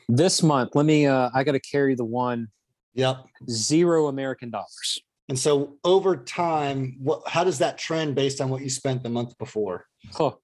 This 0.08 0.42
month, 0.42 0.76
let 0.76 0.86
me. 0.86 1.08
Uh, 1.08 1.30
I 1.34 1.44
got 1.44 1.54
to 1.54 1.60
carry 1.60 1.96
the 1.96 2.06
one. 2.06 2.48
Yep. 2.94 3.26
Zero 3.50 4.08
American 4.08 4.52
dollars. 4.52 5.02
And 5.28 5.38
so 5.38 5.78
over 5.84 6.18
time, 6.18 6.98
what 7.00 7.28
how 7.28 7.44
does 7.44 7.60
that 7.60 7.78
trend 7.78 8.16
based 8.16 8.42
on 8.42 8.50
what 8.50 8.62
you 8.62 8.70
spent 8.70 9.04
the 9.04 9.10
month 9.10 9.38
before? 9.38 9.86
Oh, 10.20 10.38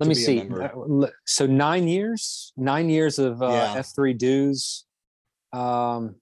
let 0.00 0.08
me 0.08 0.14
see. 0.14 0.40
Uh, 0.40 1.06
so 1.26 1.46
nine 1.46 1.86
years, 1.86 2.52
nine 2.56 2.88
years 2.88 3.18
of 3.18 3.42
uh, 3.42 3.48
yeah. 3.48 3.74
F3 3.76 4.16
dues. 4.16 4.84
Um, 5.52 6.16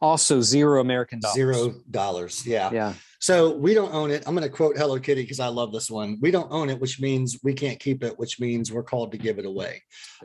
also 0.00 0.40
zero 0.40 0.80
American 0.80 1.20
dollars. 1.20 1.34
Zero 1.34 1.74
dollars. 1.90 2.46
Yeah. 2.46 2.70
Yeah. 2.72 2.94
So 3.20 3.54
we 3.54 3.74
don't 3.74 3.94
own 3.94 4.10
it. 4.10 4.24
I'm 4.26 4.34
going 4.34 4.48
to 4.48 4.54
quote 4.54 4.76
Hello 4.76 4.98
Kitty 4.98 5.22
because 5.22 5.38
I 5.38 5.46
love 5.46 5.72
this 5.72 5.88
one. 5.90 6.18
We 6.20 6.32
don't 6.32 6.50
own 6.50 6.68
it, 6.68 6.80
which 6.80 7.00
means 7.00 7.38
we 7.44 7.54
can't 7.54 7.78
keep 7.78 8.02
it, 8.02 8.18
which 8.18 8.40
means 8.40 8.72
we're 8.72 8.82
called 8.82 9.12
to 9.12 9.18
give 9.18 9.38
it 9.38 9.46
away. 9.46 9.82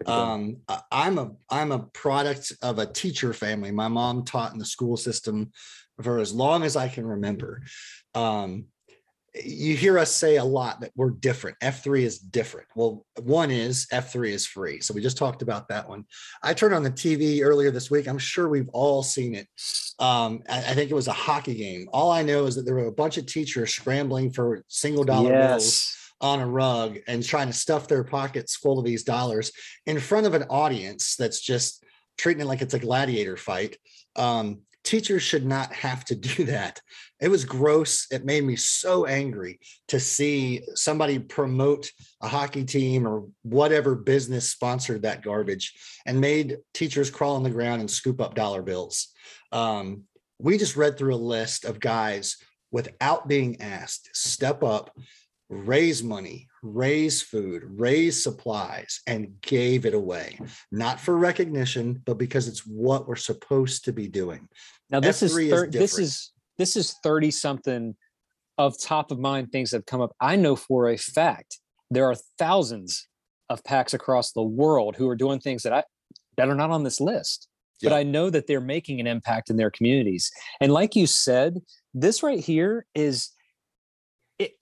Um, 0.07 0.57
I'm 0.91 1.19
a 1.19 1.31
I'm 1.49 1.71
a 1.71 1.79
product 1.79 2.53
of 2.61 2.79
a 2.79 2.87
teacher 2.87 3.33
family. 3.33 3.71
My 3.71 3.87
mom 3.87 4.25
taught 4.25 4.53
in 4.53 4.59
the 4.59 4.65
school 4.65 4.97
system 4.97 5.51
for 6.01 6.19
as 6.19 6.33
long 6.33 6.63
as 6.63 6.75
I 6.75 6.87
can 6.87 7.05
remember. 7.05 7.61
Um, 8.13 8.65
you 9.43 9.75
hear 9.75 9.99
us 9.99 10.11
say 10.11 10.37
a 10.37 10.43
lot 10.43 10.81
that 10.81 10.91
we're 10.95 11.11
different. 11.11 11.59
F3 11.59 12.01
is 12.01 12.19
different. 12.19 12.67
Well, 12.75 13.05
one 13.21 13.51
is 13.51 13.87
F3 13.91 14.29
is 14.29 14.45
free. 14.45 14.79
So 14.79 14.93
we 14.93 15.01
just 15.01 15.17
talked 15.17 15.41
about 15.41 15.67
that 15.69 15.87
one. 15.87 16.05
I 16.41 16.53
turned 16.53 16.73
on 16.73 16.83
the 16.83 16.91
TV 16.91 17.41
earlier 17.43 17.71
this 17.71 17.91
week. 17.91 18.07
I'm 18.07 18.17
sure 18.17 18.49
we've 18.49 18.69
all 18.69 19.03
seen 19.03 19.35
it. 19.35 19.47
Um, 19.99 20.41
I, 20.49 20.57
I, 20.57 20.73
think 20.73 20.91
it 20.91 20.95
was 20.95 21.07
a 21.07 21.13
hockey 21.13 21.55
game. 21.55 21.87
All 21.91 22.11
I 22.11 22.23
know 22.23 22.45
is 22.45 22.55
that 22.55 22.63
there 22.63 22.75
were 22.75 22.85
a 22.87 22.91
bunch 22.91 23.17
of 23.17 23.25
teachers 23.25 23.73
scrambling 23.73 24.31
for 24.31 24.63
single 24.67 25.03
dollar 25.03 25.31
yes. 25.31 25.49
bills 25.49 25.93
on 26.21 26.39
a 26.39 26.47
rug 26.47 26.97
and 27.07 27.23
trying 27.23 27.47
to 27.47 27.53
stuff 27.53 27.87
their 27.87 28.03
pockets 28.03 28.55
full 28.55 28.79
of 28.79 28.85
these 28.85 29.03
dollars 29.03 29.51
in 29.85 29.99
front 29.99 30.25
of 30.25 30.33
an 30.33 30.43
audience 30.49 31.15
that's 31.15 31.41
just 31.41 31.83
treating 32.17 32.41
it 32.41 32.47
like 32.47 32.61
it's 32.61 32.73
a 32.73 32.79
gladiator 32.79 33.37
fight. 33.37 33.77
Um, 34.15 34.61
teachers 34.87 35.21
should 35.21 35.45
not 35.45 35.73
have 35.73 36.05
to 36.05 36.15
do 36.15 36.45
that. 36.45 36.81
It 37.19 37.27
was 37.27 37.43
gross. 37.43 38.07
It 38.09 38.23
made 38.23 38.45
me 38.45 38.55
so 38.55 39.05
angry 39.05 39.59
to 39.89 39.99
see 39.99 40.61
somebody 40.75 41.19
promote 41.19 41.91
a 42.21 42.27
hockey 42.29 42.63
team 42.63 43.05
or 43.05 43.25
whatever 43.43 43.95
business 43.95 44.49
sponsored 44.49 45.01
that 45.01 45.23
garbage 45.23 45.73
and 46.05 46.21
made 46.21 46.59
teachers 46.73 47.09
crawl 47.09 47.35
on 47.35 47.43
the 47.43 47.49
ground 47.49 47.81
and 47.81 47.91
scoop 47.91 48.21
up 48.21 48.33
dollar 48.33 48.61
bills. 48.61 49.09
Um, 49.51 50.03
we 50.39 50.57
just 50.57 50.77
read 50.77 50.97
through 50.97 51.15
a 51.15 51.17
list 51.17 51.65
of 51.65 51.81
guys 51.81 52.37
without 52.71 53.27
being 53.27 53.61
asked 53.61 54.09
step 54.13 54.63
up 54.63 54.95
raise 55.49 56.03
money, 56.03 56.47
raise 56.61 57.21
food, 57.21 57.63
raise 57.65 58.21
supplies, 58.21 59.01
and 59.07 59.39
gave 59.41 59.85
it 59.85 59.93
away, 59.93 60.39
not 60.71 60.99
for 60.99 61.17
recognition, 61.17 62.01
but 62.05 62.17
because 62.17 62.47
it's 62.47 62.65
what 62.65 63.07
we're 63.07 63.15
supposed 63.15 63.85
to 63.85 63.93
be 63.93 64.07
doing. 64.07 64.47
Now 64.89 64.99
this 64.99 65.21
is, 65.21 65.33
thir- 65.33 65.65
is 65.65 65.71
this 65.71 65.99
is 65.99 66.31
this 66.57 66.75
is 66.75 66.95
30 67.03 67.31
something 67.31 67.95
of 68.57 68.81
top 68.81 69.11
of 69.11 69.19
mind 69.19 69.51
things 69.51 69.71
that 69.71 69.77
have 69.77 69.85
come 69.85 70.01
up. 70.01 70.15
I 70.19 70.35
know 70.35 70.55
for 70.55 70.89
a 70.89 70.97
fact 70.97 71.59
there 71.91 72.05
are 72.05 72.15
thousands 72.37 73.07
of 73.49 73.63
packs 73.63 73.93
across 73.93 74.31
the 74.31 74.43
world 74.43 74.95
who 74.95 75.07
are 75.07 75.15
doing 75.15 75.39
things 75.39 75.63
that 75.63 75.73
I 75.73 75.83
that 76.37 76.49
are 76.49 76.55
not 76.55 76.71
on 76.71 76.83
this 76.83 76.99
list. 76.99 77.47
But 77.83 77.93
I 77.93 78.01
know 78.01 78.31
that 78.31 78.47
they're 78.47 78.59
making 78.59 78.99
an 78.99 79.05
impact 79.05 79.51
in 79.51 79.57
their 79.57 79.69
communities. 79.69 80.31
And 80.59 80.73
like 80.73 80.95
you 80.95 81.05
said, 81.05 81.61
this 81.93 82.23
right 82.23 82.39
here 82.39 82.87
is 82.95 83.29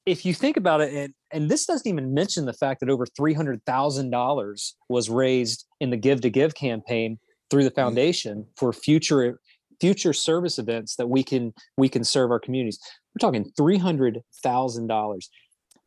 if 0.06 0.26
you 0.26 0.34
think 0.34 0.58
about 0.58 0.82
it, 0.82 0.94
and, 0.94 1.14
and 1.32 1.50
this 1.50 1.66
doesn't 1.66 1.88
even 1.88 2.14
mention 2.14 2.46
the 2.46 2.54
fact 2.54 2.80
that 2.80 2.90
over 2.90 3.06
$300,000 3.06 4.72
was 4.90 5.10
raised 5.10 5.66
in 5.80 5.90
the 5.90 5.98
Give 5.98 6.22
to 6.22 6.30
Give 6.30 6.54
campaign 6.56 7.18
through 7.50 7.64
the 7.64 7.70
mm-hmm. 7.70 7.82
foundation 7.82 8.40
mm-hmm. 8.40 8.50
for 8.58 8.74
future 8.74 9.40
future 9.80 10.14
service 10.14 10.60
events 10.60 10.96
that 10.96 11.08
we 11.08 11.24
can 11.24 11.54
we 11.78 11.90
can 11.90 12.04
serve 12.04 12.32
our 12.32 12.40
communities. 12.40 12.80
We're 13.14 13.28
talking 13.28 13.52
$300,000. 13.60 15.30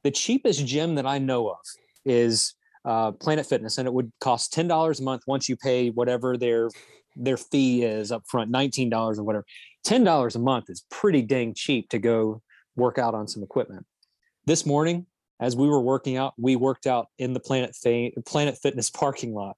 The 0.05 0.11
cheapest 0.11 0.67
gym 0.67 0.95
that 0.95 1.07
I 1.07 1.19
know 1.19 1.49
of 1.49 1.59
is 2.05 2.55
uh, 2.85 3.13
Planet 3.13 3.47
Fitness, 3.47 3.79
and 3.79 3.87
it 3.87 3.93
would 3.93 4.11
cost 4.21 4.53
ten 4.53 4.69
dollars 4.69 5.01
a 5.01 5.03
month 5.03 5.23
once 5.27 5.49
you 5.49 5.57
pay 5.57 5.91
whatever 5.91 6.37
their 6.37 6.71
their 7.17 7.37
fee 7.37 7.83
is 7.83 8.13
up 8.13 8.23
front, 8.27 8.51
nineteen 8.51 8.89
dollars 8.89 9.19
or 9.19 9.25
whatever. 9.25 9.45
Ten 9.85 10.05
dollars 10.05 10.37
a 10.37 10.39
month 10.39 10.71
is 10.71 10.85
pretty 10.91 11.23
dang 11.23 11.55
cheap 11.55 11.89
to 11.91 11.99
go 11.99 12.41
work 12.77 12.99
out 12.99 13.15
on 13.15 13.29
some 13.29 13.43
equipment. 13.43 13.85
This 14.47 14.65
morning, 14.65 15.07
as 15.41 15.57
we 15.57 15.69
were 15.69 15.81
working 15.81 16.17
out, 16.17 16.35
we 16.39 16.57
worked 16.57 16.87
out 16.87 17.09
in 17.19 17.33
the 17.33 17.41
Planet 17.41 17.75
Fa- 17.77 18.11
Planet 18.25 18.57
Fitness 18.57 18.89
parking 19.03 19.35
lot. 19.35 19.57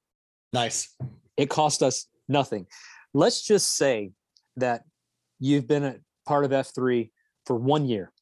Nice. 0.53 0.95
It 1.37 1.49
cost 1.49 1.83
us 1.83 2.07
nothing. 2.29 2.67
Let's 3.15 3.43
just 3.47 3.77
say 3.77 4.13
that 4.57 4.83
you've 5.39 5.67
been 5.67 5.85
a 5.85 5.97
part 6.27 6.45
of 6.45 6.51
F3 6.51 7.11
for 7.47 7.57
one 7.57 7.87
year 7.87 8.13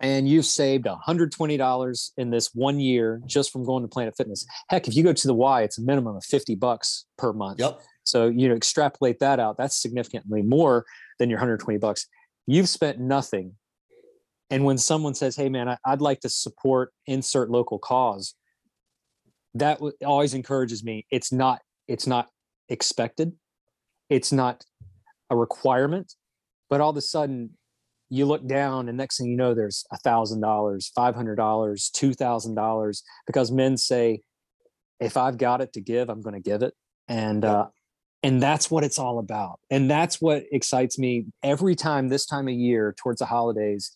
and 0.00 0.28
you've 0.28 0.46
saved 0.46 0.86
$120 0.86 2.10
in 2.16 2.30
this 2.30 2.54
one 2.54 2.78
year 2.78 3.20
just 3.26 3.50
from 3.50 3.64
going 3.64 3.82
to 3.82 3.88
Planet 3.88 4.14
Fitness. 4.16 4.46
Heck, 4.68 4.86
if 4.86 4.94
you 4.94 5.02
go 5.02 5.12
to 5.12 5.26
the 5.26 5.34
Y, 5.34 5.62
it's 5.62 5.78
a 5.78 5.82
minimum 5.82 6.16
of 6.16 6.24
50 6.24 6.54
bucks 6.54 7.06
per 7.16 7.32
month. 7.32 7.58
Yep. 7.58 7.80
So 8.04 8.28
you 8.28 8.48
know, 8.48 8.54
extrapolate 8.54 9.18
that 9.20 9.40
out. 9.40 9.58
That's 9.58 9.76
significantly 9.76 10.42
more 10.42 10.86
than 11.18 11.28
your 11.28 11.38
120 11.38 11.78
bucks. 11.78 12.06
You've 12.46 12.68
spent 12.68 12.98
nothing. 12.98 13.54
And 14.50 14.64
when 14.64 14.78
someone 14.78 15.14
says, 15.14 15.36
"Hey, 15.36 15.50
man, 15.50 15.68
I, 15.68 15.76
would 15.86 16.00
like 16.00 16.20
to 16.20 16.30
support 16.30 16.94
insert 17.06 17.50
local 17.50 17.78
cause," 17.78 18.34
that 19.54 19.78
always 20.02 20.32
encourages 20.32 20.82
me. 20.82 21.04
It's 21.10 21.32
not. 21.32 21.60
It's 21.86 22.06
not 22.06 22.28
expected. 22.70 23.32
It's 24.08 24.32
not 24.32 24.64
a 25.30 25.36
requirement. 25.36 26.14
But 26.68 26.80
all 26.80 26.90
of 26.90 26.96
a 26.96 27.02
sudden, 27.02 27.50
you 28.10 28.24
look 28.24 28.46
down 28.46 28.88
and 28.88 28.96
next 28.96 29.18
thing 29.18 29.26
you 29.26 29.36
know 29.36 29.54
there's 29.54 29.84
a 29.92 29.98
thousand 29.98 30.40
dollars 30.40 30.90
five 30.94 31.14
hundred 31.14 31.36
dollars 31.36 31.90
two 31.90 32.14
thousand 32.14 32.54
dollars 32.54 33.02
because 33.26 33.52
men 33.52 33.76
say 33.76 34.22
if 34.98 35.18
i've 35.18 35.36
got 35.36 35.60
it 35.60 35.74
to 35.74 35.80
give 35.82 36.08
i'm 36.08 36.22
going 36.22 36.34
to 36.34 36.40
give 36.40 36.62
it. 36.62 36.74
And 37.08 37.44
uh 37.44 37.66
and 38.22 38.42
that's 38.42 38.68
what 38.68 38.82
it's 38.82 38.98
all 38.98 39.20
about. 39.20 39.60
And 39.70 39.88
that's 39.88 40.20
what 40.20 40.42
excites 40.50 40.98
me 40.98 41.26
every 41.42 41.76
time 41.76 42.08
this 42.08 42.26
time 42.26 42.48
of 42.48 42.54
year 42.54 42.94
towards 42.98 43.20
the 43.20 43.26
holidays 43.26 43.92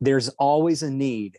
there's 0.00 0.28
always 0.30 0.82
a 0.82 0.90
need 0.90 1.38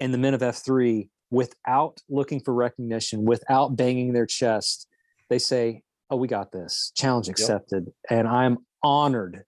in 0.00 0.12
the 0.12 0.18
men 0.18 0.34
of 0.34 0.40
f3 0.40 1.08
without 1.30 2.00
looking 2.08 2.40
for 2.40 2.52
recognition 2.52 3.24
without 3.24 3.76
banging 3.76 4.12
their 4.12 4.26
chest. 4.26 4.86
They 5.30 5.38
say 5.38 5.82
oh 6.12 6.16
we 6.16 6.28
got 6.28 6.52
this 6.52 6.92
challenge 6.94 7.28
accepted 7.28 7.86
yep. 7.86 8.18
and 8.18 8.28
i'm 8.28 8.58
honored 8.84 9.44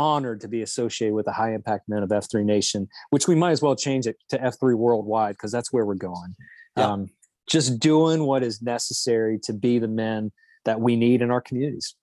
honored 0.00 0.40
to 0.40 0.48
be 0.48 0.62
associated 0.62 1.14
with 1.14 1.26
the 1.26 1.32
high 1.32 1.52
impact 1.52 1.86
men 1.86 2.02
of 2.02 2.08
F3 2.08 2.42
Nation, 2.42 2.88
which 3.10 3.28
we 3.28 3.34
might 3.34 3.50
as 3.50 3.60
well 3.60 3.76
change 3.76 4.06
it 4.06 4.16
to 4.30 4.38
F3 4.38 4.74
Worldwide 4.74 5.34
because 5.34 5.52
that's 5.52 5.74
where 5.74 5.84
we're 5.84 5.94
going. 5.94 6.34
Yeah. 6.74 6.86
Um, 6.86 7.10
just 7.46 7.78
doing 7.78 8.24
what 8.24 8.42
is 8.42 8.62
necessary 8.62 9.38
to 9.40 9.52
be 9.52 9.78
the 9.78 9.88
men 9.88 10.32
that 10.64 10.80
we 10.80 10.96
need 10.96 11.20
in 11.20 11.30
our 11.30 11.42
communities. 11.42 11.94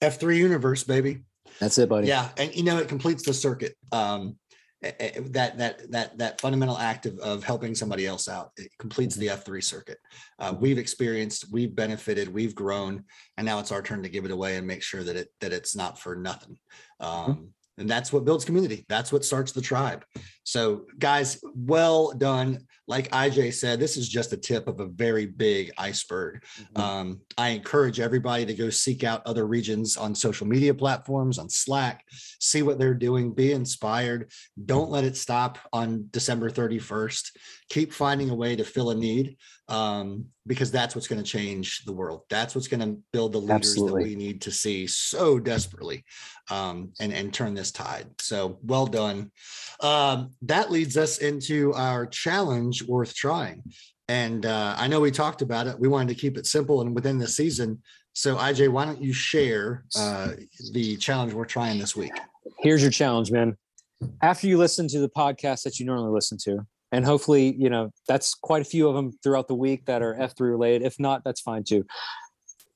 F3 0.00 0.36
Universe, 0.36 0.82
baby. 0.82 1.20
That's 1.60 1.78
it, 1.78 1.88
buddy. 1.88 2.08
Yeah, 2.08 2.28
and 2.36 2.52
you 2.56 2.64
know 2.64 2.78
it 2.78 2.88
completes 2.88 3.24
the 3.24 3.34
circuit. 3.34 3.76
Um, 3.92 4.36
that 4.82 5.56
that 5.58 5.90
that 5.90 6.18
that 6.18 6.40
fundamental 6.40 6.76
act 6.76 7.06
of, 7.06 7.18
of 7.20 7.44
helping 7.44 7.74
somebody 7.74 8.06
else 8.06 8.28
out 8.28 8.50
it 8.56 8.70
completes 8.78 9.14
the 9.14 9.28
mm-hmm. 9.28 9.52
f3 9.52 9.62
circuit 9.62 9.98
uh, 10.40 10.52
we've 10.58 10.78
experienced 10.78 11.46
we've 11.52 11.74
benefited 11.74 12.32
we've 12.32 12.54
grown 12.54 13.04
and 13.36 13.46
now 13.46 13.60
it's 13.60 13.70
our 13.70 13.82
turn 13.82 14.02
to 14.02 14.08
give 14.08 14.24
it 14.24 14.32
away 14.32 14.56
and 14.56 14.66
make 14.66 14.82
sure 14.82 15.04
that 15.04 15.16
it 15.16 15.28
that 15.40 15.52
it's 15.52 15.76
not 15.76 15.98
for 15.98 16.16
nothing 16.16 16.58
mm-hmm. 17.00 17.30
um, 17.30 17.48
and 17.78 17.88
that's 17.88 18.12
what 18.12 18.24
builds 18.24 18.44
community 18.44 18.84
that's 18.88 19.12
what 19.12 19.24
starts 19.24 19.52
the 19.52 19.60
tribe 19.60 20.04
so 20.42 20.82
guys 20.98 21.40
well 21.54 22.12
done 22.12 22.58
like 22.92 23.10
ij 23.10 23.50
said 23.54 23.80
this 23.80 23.96
is 23.96 24.06
just 24.06 24.34
a 24.34 24.36
tip 24.36 24.68
of 24.68 24.78
a 24.80 24.86
very 24.86 25.24
big 25.24 25.72
iceberg 25.78 26.42
mm-hmm. 26.42 26.80
um, 26.80 27.20
i 27.38 27.48
encourage 27.48 27.98
everybody 28.00 28.44
to 28.44 28.52
go 28.52 28.68
seek 28.68 29.02
out 29.02 29.26
other 29.26 29.46
regions 29.46 29.96
on 29.96 30.14
social 30.14 30.46
media 30.46 30.74
platforms 30.74 31.38
on 31.38 31.48
slack 31.48 32.04
see 32.38 32.62
what 32.62 32.78
they're 32.78 33.02
doing 33.08 33.32
be 33.32 33.52
inspired 33.52 34.30
don't 34.66 34.90
let 34.90 35.04
it 35.04 35.16
stop 35.16 35.58
on 35.72 36.06
december 36.10 36.50
31st 36.50 37.30
keep 37.70 37.94
finding 37.94 38.28
a 38.28 38.34
way 38.34 38.54
to 38.54 38.64
fill 38.64 38.90
a 38.90 38.94
need 38.94 39.38
um, 39.72 40.26
because 40.46 40.70
that's 40.70 40.94
what's 40.94 41.08
going 41.08 41.22
to 41.22 41.28
change 41.28 41.84
the 41.84 41.92
world. 41.92 42.22
That's 42.28 42.54
what's 42.54 42.68
going 42.68 42.80
to 42.80 43.00
build 43.12 43.32
the 43.32 43.38
leaders 43.38 43.70
Absolutely. 43.70 44.02
that 44.02 44.08
we 44.08 44.16
need 44.16 44.42
to 44.42 44.50
see 44.50 44.86
so 44.86 45.38
desperately 45.38 46.04
um, 46.50 46.92
and, 47.00 47.12
and 47.12 47.32
turn 47.32 47.54
this 47.54 47.72
tide. 47.72 48.08
So 48.20 48.58
well 48.62 48.86
done. 48.86 49.30
Um, 49.80 50.32
that 50.42 50.70
leads 50.70 50.98
us 50.98 51.18
into 51.18 51.72
our 51.74 52.06
challenge 52.06 52.81
worth 52.86 53.14
trying. 53.14 53.62
And 54.08 54.46
uh, 54.46 54.74
I 54.76 54.88
know 54.88 55.00
we 55.00 55.10
talked 55.10 55.42
about 55.42 55.66
it. 55.66 55.78
We 55.78 55.88
wanted 55.88 56.14
to 56.14 56.20
keep 56.20 56.36
it 56.36 56.46
simple 56.46 56.80
and 56.80 56.94
within 56.94 57.18
the 57.18 57.28
season. 57.28 57.82
So, 58.14 58.36
IJ, 58.36 58.68
why 58.68 58.84
don't 58.84 59.00
you 59.00 59.12
share 59.12 59.84
uh, 59.96 60.32
the 60.72 60.96
challenge 60.96 61.32
we're 61.32 61.46
trying 61.46 61.78
this 61.78 61.96
week? 61.96 62.12
Here's 62.58 62.82
your 62.82 62.90
challenge, 62.90 63.30
man. 63.30 63.56
After 64.20 64.46
you 64.48 64.58
listen 64.58 64.88
to 64.88 64.98
the 64.98 65.08
podcast 65.08 65.62
that 65.62 65.78
you 65.78 65.86
normally 65.86 66.12
listen 66.12 66.36
to, 66.42 66.66
and 66.92 67.06
hopefully 67.06 67.54
you 67.58 67.68
know 67.68 67.90
that's 68.06 68.34
quite 68.34 68.62
a 68.62 68.66
few 68.66 68.86
of 68.86 68.94
them 68.94 69.12
throughout 69.22 69.48
the 69.48 69.54
week 69.54 69.86
that 69.86 70.02
are 70.02 70.14
f3 70.14 70.40
related 70.40 70.82
if 70.82 71.00
not 71.00 71.24
that's 71.24 71.40
fine 71.40 71.64
too 71.64 71.84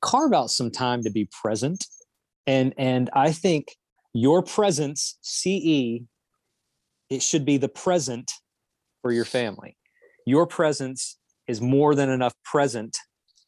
carve 0.00 0.32
out 0.32 0.50
some 0.50 0.70
time 0.70 1.02
to 1.02 1.10
be 1.10 1.28
present 1.42 1.86
and 2.46 2.74
and 2.78 3.10
i 3.12 3.30
think 3.30 3.76
your 4.12 4.42
presence 4.42 5.18
ce 5.22 6.00
it 7.08 7.22
should 7.22 7.44
be 7.44 7.56
the 7.56 7.68
present 7.68 8.32
for 9.02 9.12
your 9.12 9.24
family 9.24 9.76
your 10.26 10.46
presence 10.46 11.18
is 11.48 11.60
more 11.60 11.94
than 11.94 12.10
enough 12.10 12.34
present 12.44 12.96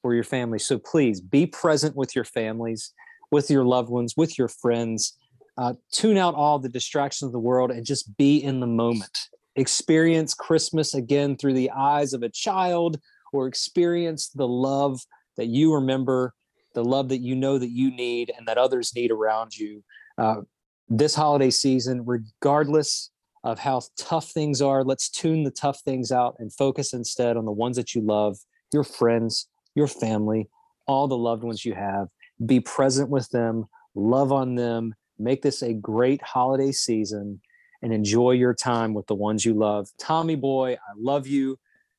for 0.01 0.15
your 0.15 0.25
family. 0.25 0.59
So 0.59 0.79
please 0.79 1.21
be 1.21 1.47
present 1.47 1.97
with 1.97 2.17
your 2.17 2.25
families 2.25 2.95
with 3.31 3.51
your 3.51 3.65
loved 3.65 3.91
ones 3.91 4.15
with 4.17 4.39
your 4.39 4.49
friends. 4.49 5.17
Uh, 5.57 5.75
tune 5.93 6.17
out 6.17 6.35
all 6.35 6.59
the 6.59 6.69
distractions 6.69 7.27
of 7.27 7.33
the 7.33 7.39
world 7.39 7.71
and 7.71 7.85
just 7.85 8.17
be 8.17 8.39
in 8.39 8.61
the 8.61 8.67
moment. 8.67 9.19
Experience 9.57 10.35
Christmas 10.35 10.95
again 10.95 11.37
through 11.37 11.55
the 11.55 11.71
eyes 11.71 12.13
of 12.13 12.23
a 12.23 12.29
child 12.29 12.99
or 13.33 13.47
experience 13.47 14.29
the 14.29 14.47
love 14.47 15.01
that 15.37 15.47
you 15.47 15.75
remember, 15.75 16.33
the 16.75 16.85
love 16.85 17.09
that 17.09 17.19
you 17.19 17.35
know 17.35 17.59
that 17.59 17.71
you 17.71 17.91
need 17.91 18.33
and 18.37 18.47
that 18.47 18.59
others 18.59 18.95
need 18.95 19.11
around 19.11 19.57
you. 19.57 19.83
Uh, 20.17 20.43
this 20.89 21.15
holiday 21.15 21.51
season, 21.51 22.05
regardless 22.07 23.11
of 23.45 23.59
how 23.59 23.83
tough 23.97 24.31
things 24.31 24.61
are, 24.61 24.85
let's 24.85 25.09
tune 25.09 25.45
the 25.45 25.51
tough 25.51 25.81
things 25.81 26.11
out 26.13 26.37
and 26.39 26.53
focus 26.53 26.93
instead 26.93 27.37
on 27.37 27.45
the 27.45 27.53
ones 27.53 27.77
that 27.77 27.95
you 27.95 28.01
love, 28.01 28.39
your 28.73 28.85
friends, 28.85 29.49
your 29.75 29.87
family, 29.87 30.49
all 30.87 31.07
the 31.07 31.17
loved 31.17 31.45
ones 31.45 31.65
you 31.65 31.75
have. 31.75 32.09
Be 32.45 32.61
present 32.61 33.11
with 33.11 33.29
them, 33.31 33.67
love 33.95 34.33
on 34.33 34.55
them, 34.55 34.95
make 35.19 35.43
this 35.43 35.63
a 35.63 35.73
great 35.73 36.23
holiday 36.23 36.73
season 36.73 37.41
and 37.83 37.93
enjoy 37.93 38.33
your 38.33 38.55
time 38.55 38.95
with 38.95 39.07
the 39.07 39.15
ones 39.15 39.45
you 39.45 39.55
love. 39.55 39.89
Tommy 39.99 40.35
boy, 40.35 40.75
I 40.75 40.93
love 40.97 41.27
you 41.27 41.59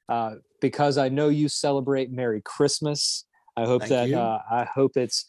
uh, 0.10 0.36
because 0.62 0.98
I 0.98 1.10
know 1.10 1.30
you 1.30 1.48
celebrate 1.48 2.12
Merry 2.12 2.42
Christmas. 2.42 3.26
I 3.56 3.66
hope 3.66 3.84
Thank 3.84 4.12
that 4.12 4.18
uh, 4.18 4.40
I 4.50 4.66
hope 4.66 4.98
it's 4.98 5.26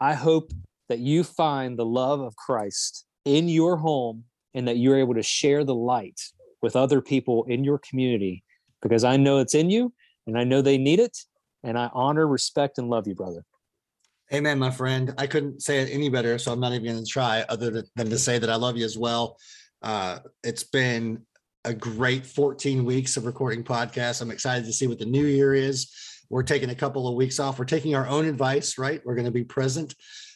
I 0.00 0.14
hope 0.14 0.52
that 0.88 0.98
you 0.98 1.24
find 1.24 1.78
the 1.78 1.86
love 1.86 2.20
of 2.20 2.36
Christ 2.36 3.06
in 3.24 3.48
your 3.48 3.76
home 3.76 4.24
and 4.54 4.68
that 4.68 4.78
you're 4.78 4.98
able 4.98 5.14
to 5.14 5.22
share 5.22 5.64
the 5.64 5.74
light 5.74 6.20
with 6.60 6.76
other 6.76 7.00
people 7.00 7.44
in 7.44 7.64
your 7.64 7.78
community 7.78 8.44
because 8.80 9.04
I 9.04 9.16
know 9.16 9.38
it's 9.38 9.54
in 9.54 9.70
you 9.70 9.92
and 10.26 10.38
I 10.38 10.44
know 10.44 10.62
they 10.62 10.78
need 10.78 11.00
it 11.00 11.18
and 11.62 11.78
I 11.78 11.90
honor, 11.92 12.26
respect 12.26 12.78
and 12.78 12.88
love 12.88 13.06
you, 13.06 13.14
brother. 13.14 13.44
Amen, 14.32 14.58
my 14.58 14.70
friend. 14.70 15.14
I 15.18 15.26
couldn't 15.26 15.62
say 15.62 15.80
it 15.80 15.90
any 15.92 16.08
better, 16.08 16.38
so 16.38 16.52
I'm 16.52 16.60
not 16.60 16.72
even 16.72 16.86
going 16.92 17.04
to 17.04 17.10
try 17.10 17.44
other 17.48 17.84
than 17.96 18.10
to 18.10 18.18
say 18.18 18.38
that 18.38 18.48
I 18.48 18.56
love 18.56 18.76
you 18.76 18.84
as 18.84 18.96
well. 18.96 19.36
Uh, 19.82 20.20
it's 20.42 20.64
been 20.64 21.22
a 21.64 21.74
great 21.74 22.24
14 22.26 22.84
weeks 22.84 23.16
of 23.16 23.26
recording 23.26 23.62
podcasts. 23.62 24.22
I'm 24.22 24.30
excited 24.30 24.64
to 24.64 24.72
see 24.72 24.86
what 24.86 24.98
the 24.98 25.04
new 25.04 25.26
year 25.26 25.54
is. 25.54 25.92
We're 26.30 26.42
taking 26.42 26.70
a 26.70 26.74
couple 26.74 27.06
of 27.06 27.14
weeks 27.14 27.38
off. 27.38 27.58
We're 27.58 27.66
taking 27.66 27.94
our 27.94 28.08
own 28.08 28.24
advice, 28.24 28.78
right? 28.78 29.02
We're 29.04 29.14
going 29.14 29.26
to 29.26 29.30
be 29.30 29.44
present 29.44 29.94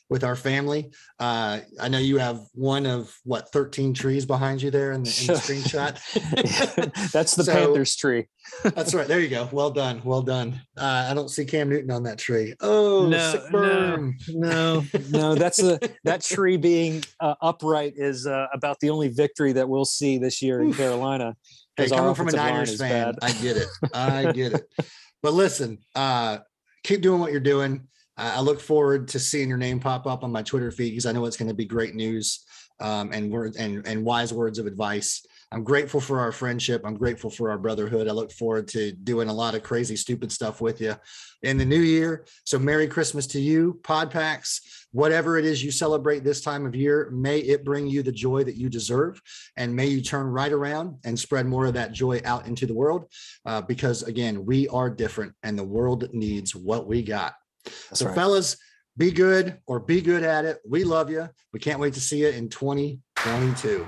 with 0.08 0.22
our 0.22 0.36
family. 0.36 0.90
Uh, 1.18 1.60
I 1.80 1.88
know 1.88 1.98
you 1.98 2.18
have 2.18 2.40
one 2.54 2.86
of 2.86 3.12
what 3.24 3.50
13 3.52 3.92
trees 3.92 4.24
behind 4.24 4.62
you 4.62 4.70
there 4.70 4.92
in 4.92 5.02
the, 5.02 5.10
in 5.20 5.26
the 5.26 5.40
screenshot. 5.40 7.10
that's 7.12 7.34
the 7.34 7.44
so, 7.44 7.52
Panthers 7.52 7.96
tree. 7.96 8.26
that's 8.62 8.94
right. 8.94 9.08
There 9.08 9.20
you 9.20 9.28
go. 9.28 9.48
Well 9.50 9.70
done. 9.70 10.00
Well 10.04 10.22
done. 10.22 10.60
Uh, 10.76 11.08
I 11.10 11.14
don't 11.14 11.28
see 11.28 11.44
Cam 11.44 11.68
Newton 11.68 11.90
on 11.90 12.04
that 12.04 12.18
tree. 12.18 12.54
Oh, 12.60 13.06
no, 13.08 13.48
no, 13.50 14.12
no, 14.28 14.84
no. 15.10 15.34
That's 15.34 15.62
a 15.62 15.80
that 16.04 16.22
tree 16.22 16.56
being 16.56 17.02
uh, 17.20 17.34
upright 17.42 17.94
is 17.96 18.26
uh, 18.26 18.46
about 18.52 18.78
the 18.80 18.90
only 18.90 19.08
victory 19.08 19.52
that 19.54 19.68
we'll 19.68 19.84
see 19.84 20.18
this 20.18 20.40
year 20.40 20.60
in 20.62 20.72
Carolina. 20.72 21.34
Hey, 21.76 21.88
coming 21.88 22.14
from 22.14 22.28
a 22.28 22.32
Niners 22.32 22.78
fan. 22.78 23.16
I 23.20 23.32
get 23.32 23.56
it. 23.56 23.68
I 23.92 24.32
get 24.32 24.52
it. 24.54 24.64
But 25.22 25.32
listen, 25.32 25.78
uh, 25.96 26.38
keep 26.84 27.00
doing 27.00 27.20
what 27.20 27.32
you're 27.32 27.40
doing 27.40 27.88
I 28.16 28.40
look 28.40 28.60
forward 28.60 29.08
to 29.08 29.18
seeing 29.18 29.48
your 29.48 29.58
name 29.58 29.80
pop 29.80 30.06
up 30.06 30.24
on 30.24 30.32
my 30.32 30.42
Twitter 30.42 30.70
feed 30.70 30.90
because 30.90 31.06
I 31.06 31.12
know 31.12 31.24
it's 31.26 31.36
going 31.36 31.48
to 31.48 31.54
be 31.54 31.66
great 31.66 31.94
news 31.94 32.44
um, 32.80 33.12
and 33.12 33.30
words 33.30 33.56
and 33.56 33.86
and 33.86 34.04
wise 34.04 34.32
words 34.32 34.58
of 34.58 34.66
advice 34.66 35.26
I'm 35.52 35.62
grateful 35.62 36.00
for 36.00 36.18
our 36.18 36.32
friendship. 36.32 36.82
I'm 36.84 36.96
grateful 36.96 37.30
for 37.30 37.50
our 37.50 37.58
brotherhood. 37.58 38.08
I 38.08 38.12
look 38.12 38.32
forward 38.32 38.66
to 38.68 38.90
doing 38.92 39.28
a 39.28 39.32
lot 39.32 39.54
of 39.54 39.62
crazy, 39.62 39.94
stupid 39.94 40.32
stuff 40.32 40.60
with 40.60 40.80
you 40.80 40.96
in 41.42 41.56
the 41.56 41.64
new 41.64 41.80
year. 41.80 42.26
So, 42.44 42.58
Merry 42.58 42.88
Christmas 42.88 43.28
to 43.28 43.40
you, 43.40 43.78
Pod 43.84 44.10
PAX. 44.10 44.88
Whatever 44.90 45.38
it 45.38 45.44
is 45.44 45.62
you 45.62 45.70
celebrate 45.70 46.24
this 46.24 46.40
time 46.40 46.66
of 46.66 46.74
year, 46.74 47.10
may 47.12 47.38
it 47.38 47.64
bring 47.64 47.86
you 47.86 48.02
the 48.02 48.10
joy 48.10 48.42
that 48.42 48.56
you 48.56 48.68
deserve. 48.68 49.20
And 49.56 49.74
may 49.74 49.86
you 49.86 50.02
turn 50.02 50.26
right 50.26 50.52
around 50.52 50.96
and 51.04 51.18
spread 51.18 51.46
more 51.46 51.66
of 51.66 51.74
that 51.74 51.92
joy 51.92 52.20
out 52.24 52.46
into 52.46 52.66
the 52.66 52.74
world. 52.74 53.10
Uh, 53.44 53.60
because, 53.60 54.02
again, 54.02 54.44
we 54.44 54.66
are 54.68 54.90
different 54.90 55.32
and 55.44 55.56
the 55.56 55.64
world 55.64 56.08
needs 56.12 56.56
what 56.56 56.88
we 56.88 57.02
got. 57.02 57.34
That's 57.66 58.00
so, 58.00 58.06
right. 58.06 58.14
fellas, 58.14 58.56
be 58.96 59.10
good 59.10 59.58
or 59.66 59.80
be 59.80 60.00
good 60.00 60.22
at 60.22 60.44
it. 60.44 60.58
We 60.68 60.84
love 60.84 61.10
you. 61.10 61.28
We 61.52 61.60
can't 61.60 61.80
wait 61.80 61.94
to 61.94 62.00
see 62.00 62.20
you 62.20 62.28
in 62.28 62.48
2022. 62.48 63.86